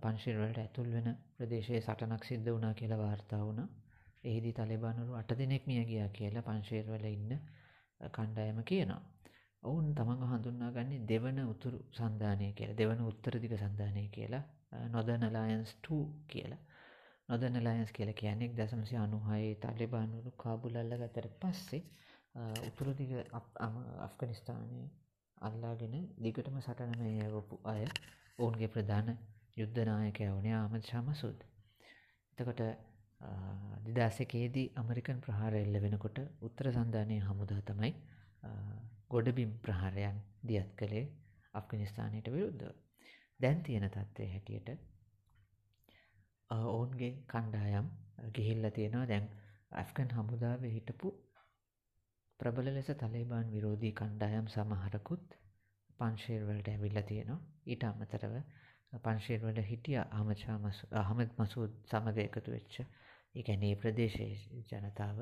පංශීරවලට 0.00 0.58
ඇතුල් 0.58 0.90
වෙන 0.92 1.14
ප්‍රදේශයේ 1.36 1.80
සටනක් 1.80 2.24
සිද්ධ 2.24 2.50
වුණා 2.50 2.74
කියලා 2.74 2.98
වාර්තා 2.98 3.40
වුණා. 3.42 3.68
එහිදී 4.24 4.52
තලිබානුරු 4.54 5.14
අට 5.14 5.32
දෙනෙක් 5.38 5.66
මිය 5.66 5.84
ගියා 5.84 6.08
කියලා 6.10 6.42
පංශීරවල 6.42 7.06
ඉන්න 7.08 7.32
කණ්ඩායම 8.00 8.62
කියනවා. 8.64 9.00
ඔවුන් 9.62 9.94
තමන්ව 9.94 10.22
හඳුන්නා 10.28 10.70
ගන්නේ 10.72 11.06
දෙවන 11.06 11.38
උතුරු 11.44 11.78
සන්ධානය 11.92 12.52
කියලා. 12.52 12.76
දෙවන 12.76 13.00
උත්තර 13.02 13.34
දිග 13.38 13.54
සන්ධානය 13.58 14.08
කියලා. 14.10 14.44
නොදර්න් 14.88 15.24
අලයන්ස් 15.24 15.72
2 15.82 16.02
කියලා. 16.28 16.60
නොදන්න 17.28 17.56
ලයන්ස් 17.60 17.90
කියල 17.92 18.10
කියනෙක් 18.14 18.54
දසමසි 18.54 18.96
අනුහයේ 18.98 19.50
තලිබානුරු 19.56 20.30
කාබුලල්ල 20.34 20.94
ගතර 20.94 21.26
පස්සේ 21.36 21.82
උතුරදිග 22.68 23.12
අෆ්ගනිස්ථානය 24.00 24.80
අල්ලාගෙන 25.38 25.94
දිගටම 26.18 26.56
සටනම 26.58 27.04
යවපු 27.26 27.60
අය 27.64 27.84
ඔවුන්ගේ 28.38 28.68
ප්‍රධාන 28.68 29.12
යුද්ධනායකය 29.56 30.28
වනේ 30.30 30.56
ආමද 30.56 30.84
ශමසුත් 30.84 31.44
එතකොට 32.32 32.62
දිදාසකේදී 33.86 34.66
අමරිකන් 34.76 35.20
ප්‍රහාර 35.20 35.54
එල්ල 35.56 35.80
වෙනකොට 35.80 36.18
උත්තර 36.42 36.72
සන්ධානය 36.72 37.20
හමුදා 37.22 37.60
තමයි 37.64 37.92
ගොඩබිම් 39.10 39.52
ප්‍රහාරයන් 39.60 40.20
දියත් 40.44 40.70
කළේ 40.74 41.06
අෆ්ගනිස්ථානයට 41.54 42.28
විරුද්ධ 42.28 42.68
දැන් 43.40 43.62
තියෙන 43.62 43.88
තත්ත්වය 43.88 44.28
හැටියට 44.28 44.68
ඔවුන්ගේ 46.50 47.10
කණ්ඩායම් 47.26 47.90
ගිහිල්ල 48.30 48.70
තියෙනවා. 48.70 49.06
දැන් 49.06 49.26
ඇෆ්කන් 49.74 50.10
හමුදාව 50.12 50.64
හිටපු 50.68 51.12
ප්‍රබල 52.40 52.70
ලෙස 52.70 52.90
තලේබාන් 52.96 53.52
විරෝධී 53.52 53.92
කණ්ඩායම් 53.94 54.48
සමහරකුත් 54.48 55.36
පංශේර්වලට 56.00 56.68
ඇවිල්ල 56.68 57.02
තියෙනවා. 57.04 57.40
ඊට 57.66 57.84
අමතරව 57.84 58.34
පංශේර්වල 59.00 59.60
හිටිය 59.64 59.98
අමචා 60.12 60.58
අහමද 61.00 61.36
මසූද් 61.38 61.76
සමග 61.86 62.16
එකතු 62.20 62.50
වෙච්ච 62.50 62.80
එකැනේ 63.34 63.74
ප්‍රදේශයේ 63.76 64.64
ජනතාව 64.70 65.18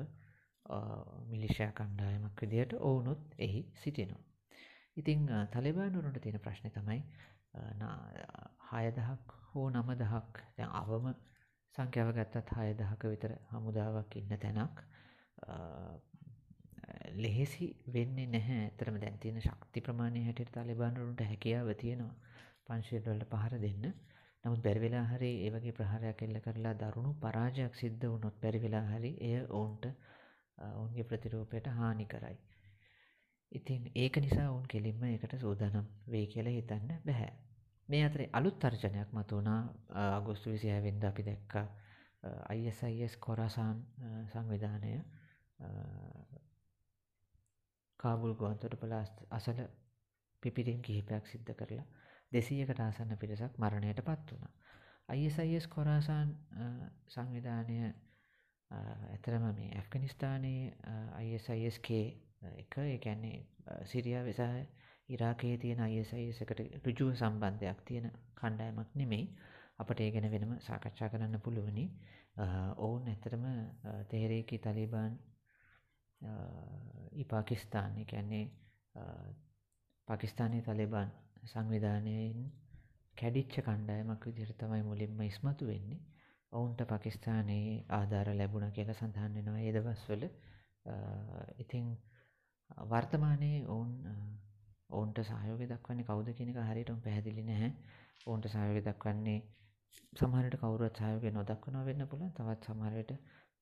මිලිෂා 1.27 1.71
කණ්ඩායමක් 1.73 2.41
විදියට 2.41 2.73
ඔවුනුත් 2.81 3.21
එහි 3.39 3.61
සිටිනවා. 3.75 4.23
ඉතිං 4.97 5.27
තලිබානුරුන්ට 5.51 6.21
තියෙන 6.21 6.39
ප්‍රශ්නය 6.39 6.69
තමයි 6.71 7.01
හයදහක් 8.69 9.33
හෝ 9.49 9.69
නම 9.71 9.89
දහක් 9.95 10.43
දැන් 10.57 10.71
අවම 10.73 11.07
සංඛ්‍යාව 11.75 12.11
ගත්තත් 12.13 12.53
හය 12.55 12.69
දහක 12.75 13.01
විතර 13.05 13.33
හමුදාවක් 13.49 14.15
ඉන්න 14.15 14.37
තැනක් 14.37 14.83
ලෙහෙසි 17.15 17.67
වෙන්නේ 17.87 18.27
නැහැ. 18.27 18.59
ඇතරම 18.63 18.99
දැන්තින 18.99 19.41
ශක්ති 19.41 19.81
ප්‍රමාණය 19.81 20.23
හැටියට 20.25 20.53
තලිබානුරුන්ට 20.53 21.21
හැකියාව 21.23 21.73
තියෙනවා. 21.75 22.15
පංශයටවලට 22.67 23.29
පහර 23.31 23.57
දෙන්න. 23.59 23.89
නමුත් 24.43 24.61
බැරිවෙලා 24.61 25.05
හරි 25.07 25.31
ඒවගේ 25.45 25.73
ප්‍රහාරයක් 25.73 26.21
එල්ල 26.21 26.37
කරලා 26.41 26.75
දරුණු 26.75 27.11
පරාජයක් 27.19 27.73
සිද්ධ 27.75 28.05
වුණොත් 28.05 28.35
බැරිවෙලා 28.41 28.85
හරි 28.89 29.11
එය 29.21 29.35
ඔවුන්ට 29.51 29.85
ඔවුන්ගේ 30.69 31.03
ප්‍රතිරූපයට 31.03 31.67
හානි 31.71 32.05
කරයි. 32.05 32.37
ඉතින් 33.51 33.91
ඒක 33.95 34.17
නිසා 34.17 34.49
ඔවුන් 34.51 34.67
කෙලින්ම 34.67 35.03
එකට 35.05 35.37
සූදානම් 35.37 35.85
වේ 36.07 36.25
කියලා 36.27 36.53
හිතන්න 36.53 37.01
බැහැ. 37.05 37.31
මේ 37.89 38.03
අතරේ 38.05 38.29
අලුත් 38.33 38.59
තර්ජනයක් 38.59 39.13
මතුවනා 39.13 39.61
අගොස්තු 40.15 40.49
විසිහැවෙන්ද 40.49 41.03
අපි 41.03 41.23
දැක්ක 41.23 41.53
අයිස් 42.49 43.17
කොරසාන් 43.17 43.77
සංවිධානය 44.25 44.93
කාබුල් 47.99 48.33
ගොන්තොට 48.35 48.75
පලාස් 48.75 49.11
අසල 49.29 49.63
පිපිරිම් 50.43 50.81
කිහිපයක් 50.81 51.25
සිද්ධ 51.27 51.53
කරලා 51.53 51.87
දෙසීයකට 52.31 52.79
ආසන්න 52.79 53.17
පිරිසක් 53.17 53.57
මරණයට 53.57 54.01
පත් 54.01 54.31
වුණ. 54.31 54.53
අයිස් 55.09 55.67
කොරාසාන් 55.67 56.35
සංවිධානය 57.07 57.77
ඇතරම 58.71 59.45
මේ 59.51 59.69
ඇෆ්ගනිස්ථානයේ 59.73 60.73
අයිස්ගේ 61.49 62.03
එක 62.55 62.75
එකන්නේ 62.79 63.37
සිරියා 63.85 64.23
වෙසාහ 64.23 64.53
ඉරාකයේ 65.09 65.57
තියෙන 65.57 65.81
අයිසයිස් 65.81 66.41
එකට 66.41 66.59
රුජුව 66.85 67.15
සම්බන්ධයක් 67.15 67.79
තියෙන 67.83 68.11
කණ්ඩායමක් 68.35 68.91
නෙමෙයි. 68.95 69.25
අපට 69.79 69.99
ඒ 69.99 70.11
ගැන 70.11 70.31
වෙනම 70.31 70.53
සාකච්ඡා 70.59 71.09
කරන්න 71.09 71.39
පුළුවනි. 71.39 71.85
ඔවුන් 72.77 73.07
ඇතරම 73.07 73.45
තේරේකි 74.09 74.59
තලිබාන් 74.59 75.17
පාකිස්ථාන 77.25 77.97
කියන්නේ 78.05 78.45
පාකිස්ථානය 80.07 80.61
තලිබාන් 80.61 81.11
සංවිධානයෙන් 81.45 82.37
කැඩිච්ච 83.17 83.59
කණ්ඩායමක් 83.61 84.25
විදිහට 84.27 84.57
තමයි 84.57 84.83
මුලින්ම 84.83 85.21
ඉස්මතු 85.23 85.67
වෙන්නේ. 85.67 85.99
ඔවුන්ට 86.53 86.81
පකිස්ථානයේ 86.83 87.73
ආධාර 87.91 88.29
ලැබුණ 88.33 88.71
කියලා 88.71 88.95
සඳහන් 88.95 89.35
වෙනවා 89.35 89.59
ඒ 89.59 89.73
දවස්වල. 89.73 90.23
ඉතිං 91.57 91.85
වර්තමානයේ 92.87 93.59
ඔවුන් 93.67 93.93
ඔවුන්ට 94.89 95.21
සහයෝග 95.23 95.61
දක්වන්නේ 95.65 96.05
කවුද 96.05 96.33
කියනක 96.33 96.59
හරිටම 96.63 96.99
පැහැදිලි 97.01 97.43
නැහැ. 97.43 97.71
ඔවුන්ට 98.25 98.49
සහයෝග 98.49 98.79
දක්වන්නේ 98.83 99.39
සමහරට 100.13 100.57
කවුරුවත් 100.57 100.97
සහයෝගය 100.97 101.31
නොදක්වනවා 101.31 101.85
වෙන්න 101.85 102.07
පුළුවන්. 102.07 102.33
තවත් 102.33 102.67
සමහරට 102.67 103.11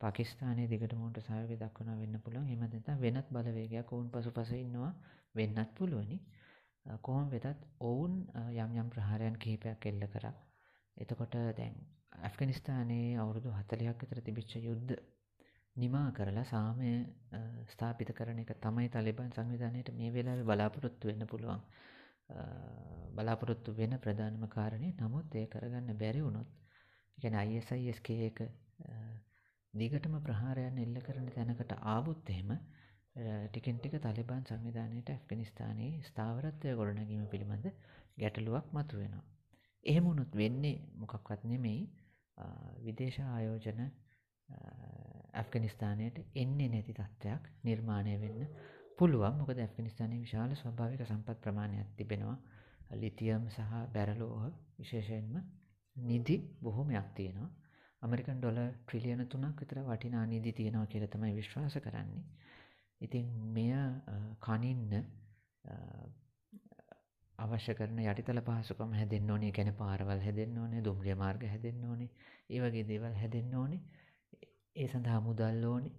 පාකිස්ානය 0.02 0.65
දිගටමට 0.69 1.21
සහයෝග 1.21 1.54
දක්වන 1.58 1.93
වෙන්න 1.97 2.19
පුළුවන්. 2.21 2.50
එමත 2.50 2.91
වෙනත් 3.00 3.32
බලවේගයක් 3.32 3.93
ඔවුන් 3.93 4.10
පසු 4.10 4.32
පස 4.32 4.52
ඉන්නවා 4.56 4.93
වෙන්නත් 5.36 5.69
පුළුවනි. 5.76 6.19
කොහොම 7.02 7.30
වෙතත් 7.30 7.63
ඔවුන් 7.82 8.19
යම් 8.58 8.76
යම් 8.76 8.89
ප්‍රහාරයන් 8.89 9.36
කිහිපයක් 9.38 9.88
එල්ල 9.88 10.08
කරා. 10.10 10.36
එතකොට 10.98 11.36
දැන් 11.58 11.76
ඇෆ්ගනිස්ථානයේ 12.22 13.18
අවුරුදු 13.18 13.50
හතලයක් 13.52 13.98
විතර 14.02 14.22
තිබිච්ච 14.22 14.54
යුද්ධ 14.60 14.94
නිමා 15.76 16.08
කරලා 16.12 16.46
සාමය 16.46 16.92
ස්ථාපිත 17.68 18.12
කරන 18.12 18.40
එක 18.40 18.54
තමයි 18.60 18.88
තලිබන් 18.90 19.30
සංවිධානයට 19.30 19.92
මේ 19.94 20.12
වෙලා 20.12 20.38
බලාපොරොත්තු 20.44 21.08
වෙන්න 21.08 21.28
පුළුවන්. 21.28 21.62
බලාපොරොත්තු 23.16 23.76
වෙන 23.76 23.94
ප්‍රධානම 24.00 24.48
කාරණය 24.48 24.90
නමුත් 24.96 25.36
ඒ 25.36 25.46
කරගන්න 25.46 26.00
බැරි 26.00 26.22
වුණොත් 26.22 26.50
එකන 27.18 27.38
ISISK 27.52 28.10
එක 28.22 28.42
දිගටම 29.74 30.18
ප්‍රහාරයන් 30.20 30.78
එල්ල 30.78 31.00
කරන 31.02 31.30
තැනකට 31.30 31.74
ආවුත් 31.88 32.30
එහෙම 32.30 32.52
ටිකෙන් 33.48 33.80
ටික 33.80 33.96
තලිබාන් 34.00 34.44
සංවිධානයට 34.44 35.10
ඇෆ්ගනිස්ථානයේ 35.10 36.04
ස්ථාවරත්වය 36.04 36.76
ගොඩනැගීම 36.76 37.26
පිළිබඳ 37.28 37.72
ගැටලුවක් 38.18 38.68
මතු 38.74 39.02
වෙනවා. 39.84 39.96
එහෙමුණුත් 39.96 40.36
වෙන්නේ 40.36 40.82
මොකක්වත් 40.96 41.44
නෙමෙයි. 41.44 41.90
විදේශ 42.84 43.20
ආයෝජන 43.20 43.92
ඇෆ්ගනිස්ථානයට 45.34 46.18
එන්නේ 46.36 46.70
නැති 46.70 46.94
තත්ත්වයක් 46.94 47.50
නිර්මාණය 47.63 48.20
වෙන්න 48.22 48.48
පුළුවන්. 48.98 49.38
මොකද 49.38 49.58
ඇෆ්ගනිස්ථානයේ 49.58 50.20
විශාල 50.20 50.56
ස්වභාවික 50.56 51.06
සම්පත් 51.08 51.42
ප්‍රමාණයක් 51.42 51.88
තිබෙනවා. 51.96 52.38
ලිතියම් 52.92 53.50
සහ 53.50 53.60
බැරලෝහ 53.94 54.52
විශේෂයෙන්ම 54.80 55.44
නිදි 55.96 56.58
බොහොමයක් 56.62 57.08
තියෙනවා. 57.16 57.50
අමරිකන් 58.02 58.38
ඩොල 58.38 58.60
ට්‍රිලියන 58.86 59.28
තුනක් 59.28 59.60
විතර 59.60 59.80
වටිනා 59.80 60.26
නිදි 60.26 60.54
තියෙනවා 60.54 60.86
කියලා 60.86 61.08
තමයි 61.08 61.36
විශ්වාස 61.36 61.74
කරන්නේ. 61.74 62.24
ඉතින් 63.02 63.26
මෙය 63.54 63.72
කනින්න 64.40 65.06
අවශ්‍ය 67.39 67.73
කරන 67.73 68.00
යටිතල 68.04 68.41
පහසුකම 68.41 68.93
හැදෙන්න්න 68.93 69.32
ඕනේ. 69.32 69.52
ගැන 69.52 69.71
පාරවල් 69.76 70.21
හැදෙන්න්න 70.21 70.58
ඕනේ 70.58 70.82
දුම්රිය 70.82 71.15
මාර්ග 71.15 71.43
හැදෙන්න්න 71.45 71.86
ඕනේ. 71.86 72.10
ඒ 72.50 72.60
වගේ 72.60 72.86
දේවල් 72.86 73.15
හැදෙන්න්න 73.15 73.56
ඕනේ. 73.56 73.82
ඒ 74.76 74.88
සඳහා 74.88 75.19
මුදල් 75.21 75.65
ඕනේ. 75.65 75.95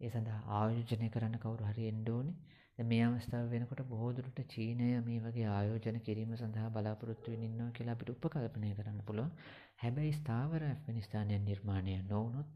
ඒ 0.00 0.10
සඳහා 0.10 0.40
ආයෝජනය 0.54 1.10
කරන්න 1.10 1.38
කවුරු 1.38 1.64
හරි 1.66 1.86
එන්ඩෝනේ 1.88 2.36
මේ 2.84 3.00
අවස්ථාව 3.04 3.50
වෙනකොට 3.50 3.82
බෝදුරට 3.86 4.38
චීනය 4.46 4.88
මේ 5.00 5.20
වගේ 5.20 5.46
ආයෝජන 5.48 5.98
කිරීම 6.00 6.32
සඳහා 6.34 6.70
බලාපොරොත්තු 6.70 7.34
ඉන්නවා 7.38 7.70
කියලා 7.72 7.94
අපිට 7.94 8.12
උපකල්පනය 8.14 8.72
කරන්න 8.74 9.00
පුළුවන්. 9.02 9.30
හැබැයි 9.76 10.12
ස්ථාවර 10.12 10.64
ඇෆ්ගනිස්ථානය 10.64 11.38
නිර්මාණය 11.40 11.96
නොවනොත් 12.04 12.48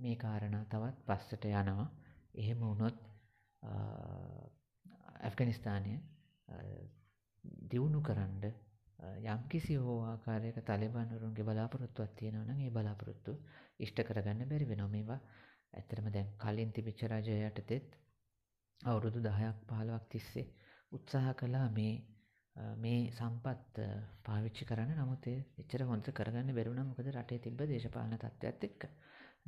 මේ 0.00 0.16
කාරණා 0.16 0.64
තවත් 0.66 1.06
පස්සට 1.06 1.44
යනවා. 1.46 1.88
එහෙම 2.34 2.60
වුණොත් 2.60 2.96
ඇෆ්ගනිස්ථානය 5.20 5.92
දියුණු 7.70 8.00
කරන්ඩ 8.02 8.44
යම්කිසි 9.26 9.74
හෝ 9.78 9.98
ආකාරයක 10.04 10.58
තලිබන්වරුන්ගේ 10.62 11.44
බලාපොරොත්තුවත් 11.44 12.14
තියෙනවන 12.16 12.50
ඒ 12.58 12.70
බලාපොරොත්තු 12.70 13.34
ඉෂ්ට 13.78 14.04
කරගන්න 14.04 14.48
බැරි 14.48 14.66
වෙන 14.66 14.84
මේවා 14.88 15.20
ඇතරම 15.74 16.06
දැන් 16.10 16.28
කලින් 16.36 16.70
තිබිච්ච 16.72 17.02
රජය 17.06 17.40
යටතෙත් 17.42 17.98
අවුරුදු 18.80 19.20
දහයක් 19.22 19.66
පහලවක් 19.66 20.04
තිස්සේ 20.08 20.46
උත්සාහ 20.92 21.34
කලා 21.34 21.68
මේ 21.70 21.94
මේ 22.76 23.10
සම්පත් 23.10 23.76
පාවිච්චි 24.22 24.64
කරන්න. 24.64 24.92
නමුත් 24.96 25.26
එච්චර 25.58 25.84
හොඳ 25.84 26.10
කරගන්න 26.12 26.50
බැරුණ 26.52 26.82
මොකද 26.84 27.10
රටේ 27.10 27.38
තිබ 27.40 27.60
දේශපාලන 27.64 28.16
තත්ත්වත් 28.16 28.64
එක්ක. 28.64 28.88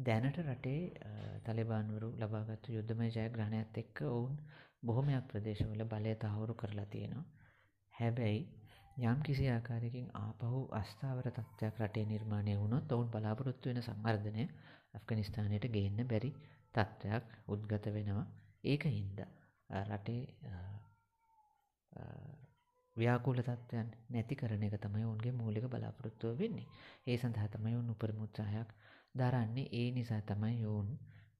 දැනට 0.01 0.39
රටේ 0.43 0.81
තලිබාන්වරු 1.45 2.09
ලබාගත්තු 2.17 2.77
යුද්ධමය 2.77 3.09
ජයග්‍රහණයත් 3.11 3.79
එක්ක 3.79 4.03
ඔවුන් 4.09 4.37
බොහොමයක් 4.83 5.27
ප්‍රදේශවල 5.27 5.85
බලය 5.87 6.15
තහවුරු 6.17 6.55
කරලා 6.55 6.87
තියෙනවා. 6.87 7.27
හැබැයි 8.01 8.41
යම් 9.03 9.21
කිසි 9.23 9.45
ආකාරයකින් 9.49 10.09
ආපහු 10.17 10.61
අස්ථාවර 10.73 11.27
තත්ත්වයක් 11.31 11.77
රටේ 11.81 12.05
නිර්මාණය 12.07 12.55
වුණොත් 12.57 12.93
ඔවුන් 12.93 13.09
බලාපොරොත්තු 13.09 13.71
වෙන 13.71 13.83
සංවර්ධනය 13.83 14.45
ඇෆ්ගනිස්ථානයට 14.95 15.67
ගේන්න 15.71 16.01
බැරි 16.07 16.31
තත්ත්වයක් 16.75 17.25
උද්ගත 17.49 17.87
වෙනවා. 17.89 18.27
ඒක 18.65 18.85
හින්ද 18.89 19.19
රටේ 19.71 20.23
ව්‍යාකූල 22.97 23.41
තත්ත්වයන් 23.41 23.89
නැති 24.09 24.37
කරන 24.37 24.63
එක 24.63 24.77
තමයි 24.79 25.05
ඔවුන්ගේ 25.05 25.33
මූලික 25.35 25.67
බලාපොරොත්තුව 25.67 26.39
වෙන්නේ. 26.39 26.67
ඒ 27.07 27.17
සඳහා 27.17 27.49
තමයි 27.49 27.75
ඔවුන් 27.75 27.91
උපරිමුත්සාහයක් 27.91 28.71
දරන්නේ 29.15 29.69
ඒ 29.73 29.89
නිසා 29.93 30.21
තමයි 30.25 30.65
ඔවුන් 30.67 30.89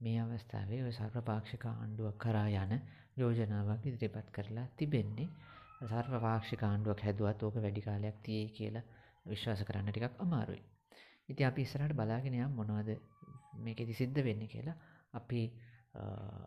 මේ 0.01 0.19
අවස්ථාවේ 0.19 0.83
ඔය 0.83 0.93
සර්වපාක්ෂික 0.95 1.65
ආණ්ඩුවක් 1.67 2.19
කරා 2.19 2.49
යන 2.57 2.73
යෝජනාවක් 3.17 3.87
ඉදිරිපත් 3.87 4.29
කරලා 4.33 4.69
තිබෙන්නේ 4.77 5.29
සර්වපාක්ෂික 5.81 6.63
ආණ්ඩුවක් 6.63 7.01
හැදුවත් 7.01 7.43
ඕක 7.43 7.57
වැඩි 7.57 7.83
කාලයක් 7.83 8.17
තියෙයි 8.23 8.49
කියලා 8.51 8.85
විශ්වාස 9.27 9.63
කරන්න 9.63 9.89
ටිකක් 9.89 10.19
අමාරුයි. 10.19 10.63
ඉතින් 11.29 11.47
අපි 11.47 11.63
ඉස්සරහට 11.63 11.95
බලාගෙන 11.95 12.35
යමු 12.35 12.55
මොනවද 12.59 12.91
මේකෙදි 13.59 13.95
සිද්ධ 13.95 14.21
වෙන්නේ 14.23 14.49
කියලා. 14.49 14.77
අපි 15.13 15.41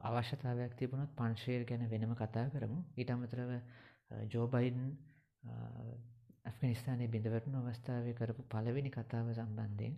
අවශ්‍යතාවයක් 0.02 0.76
තිබුණොත් 0.76 1.12
පන්ශීර් 1.14 1.66
ගැන 1.66 1.90
වෙනම 1.90 2.16
කතා 2.16 2.46
කරමු. 2.50 2.80
ඊට 2.96 3.10
අමතරව 3.10 3.52
ජෝ 4.28 4.48
බයිඩන් 4.48 4.88
ඇෆ්ගනිස්තානයේ 6.46 7.08
බිඳවැටුණු 7.10 7.60
අවස්ථාවේ 7.62 8.14
කරපු 8.14 8.42
පළවෙනි 8.46 8.92
කතාව 8.92 9.34
සම්බන්ධයෙන් 9.34 9.96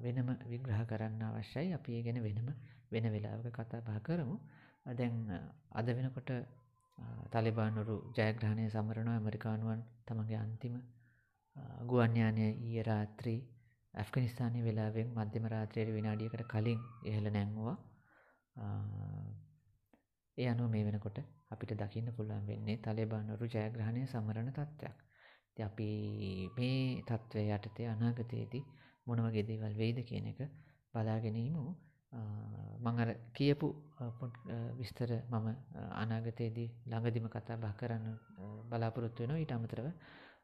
වෙනම 0.00 0.30
විග්‍රහ 0.46 0.82
කරන්න 0.86 1.22
අවශ්‍යයි 1.24 1.74
අපි 1.74 1.90
ඒ 1.92 2.02
ගැන 2.02 2.22
වෙනම 2.22 2.48
වෙන 2.90 3.06
වෙලාවක 3.10 3.52
කතා 3.52 3.80
පහ 3.82 4.00
කරමු 4.02 4.36
දැන් 4.94 5.14
අද 5.72 5.86
වෙනකොට 5.90 6.30
තලිබානුරු 7.30 7.96
ජයග්‍රහණය 8.16 8.64
සමරණව 8.70 9.12
ඇමරිකානුවන් 9.12 9.82
තමගේ 10.06 10.38
අන්තිම 10.38 10.74
ගුවන්්‍යානය 11.86 12.46
ඊය 12.46 12.82
රාත්‍රී 12.82 13.40
ඇෆ්ගනිස්ථානය 13.94 14.64
වෙලාවෙන් 14.64 15.12
මධ්‍යම 15.14 15.46
රාත්‍රයට 15.46 15.92
විනාඩියකට 15.92 16.44
කලින් 16.46 16.80
එහෙල 17.04 17.26
නැංවා 17.32 17.76
ඒ 20.38 20.48
අනුව 20.48 20.68
මේ 20.70 20.84
වෙනකොට 20.84 21.18
අපිට 21.50 21.72
දකින්න 21.74 22.12
පුළුවන් 22.12 22.44
වෙන්නේ 22.46 22.76
තලබානුරු 22.78 23.46
ජයග්‍රහණය 23.46 24.02
සමරණ 24.06 24.52
තත්ත්වයක්. 24.52 24.98
අපි 25.62 25.88
මේ 26.56 27.02
තත්ත්වය 27.02 27.42
යටතේ 27.48 27.86
අනාගතයේදී 27.86 28.64
මොන 29.06 29.20
වගේ 29.20 29.42
දේවල් 29.42 29.74
වෙයිද 29.74 29.98
කියන 30.04 30.26
එක 30.26 30.40
බලාගෙනීමු 30.94 31.64
මං 32.12 32.96
අර 32.98 33.10
කියපු 33.32 33.68
විස්තර 34.78 35.10
මම 35.30 35.46
අනාගතයේදී 35.94 36.68
ළඟදිම 36.86 37.28
කතා 37.28 37.56
බහ 37.56 37.72
කරන්න 37.76 38.18
බලාපොරොත්තු 38.70 39.22
වෙනවා 39.22 39.42
ඊට 39.42 39.52
අමතරව 39.52 39.86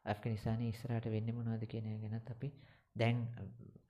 ඇෆ්ගනිස්තානයේ 0.05 0.71
ඉස්සරහට 0.73 1.07
වෙන්නේ 1.07 1.37
මොනවද 1.39 1.65
කියන 1.67 1.87
ගැනත් 2.03 2.29
අපි 2.29 2.49
දැන් 2.95 3.19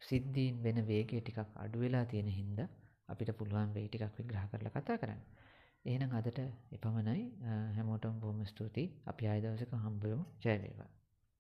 සිද්ධීන් 0.02 0.64
වෙන 0.64 0.80
වේගය 0.88 1.20
ටිකක් 1.20 1.58
අඩු 1.58 1.80
වෙලා 1.80 2.06
තියෙන 2.06 2.30
හින්දා 2.32 2.68
අපිට 3.08 3.32
පුළුවන් 3.34 3.74
වෙයි 3.74 3.88
ටිකක් 3.88 4.18
විග්‍රහ 4.18 4.46
කරලා 4.52 4.76
කතා 4.76 4.98
කරන්න. 4.98 5.22
එහෙනම් 5.86 6.12
අදට 6.12 6.40
එපමණයි 6.72 7.26
හැමෝටම 7.76 8.20
බොහොම 8.20 8.46
ස්තුතියි. 8.46 8.94
අපි 9.06 9.24
ආයෙ 9.26 9.42
දවසක 9.42 9.74
හම්බ 9.78 10.04
වෙමු. 10.04 10.26
ජය 10.44 10.56
වේවා. 10.58 10.90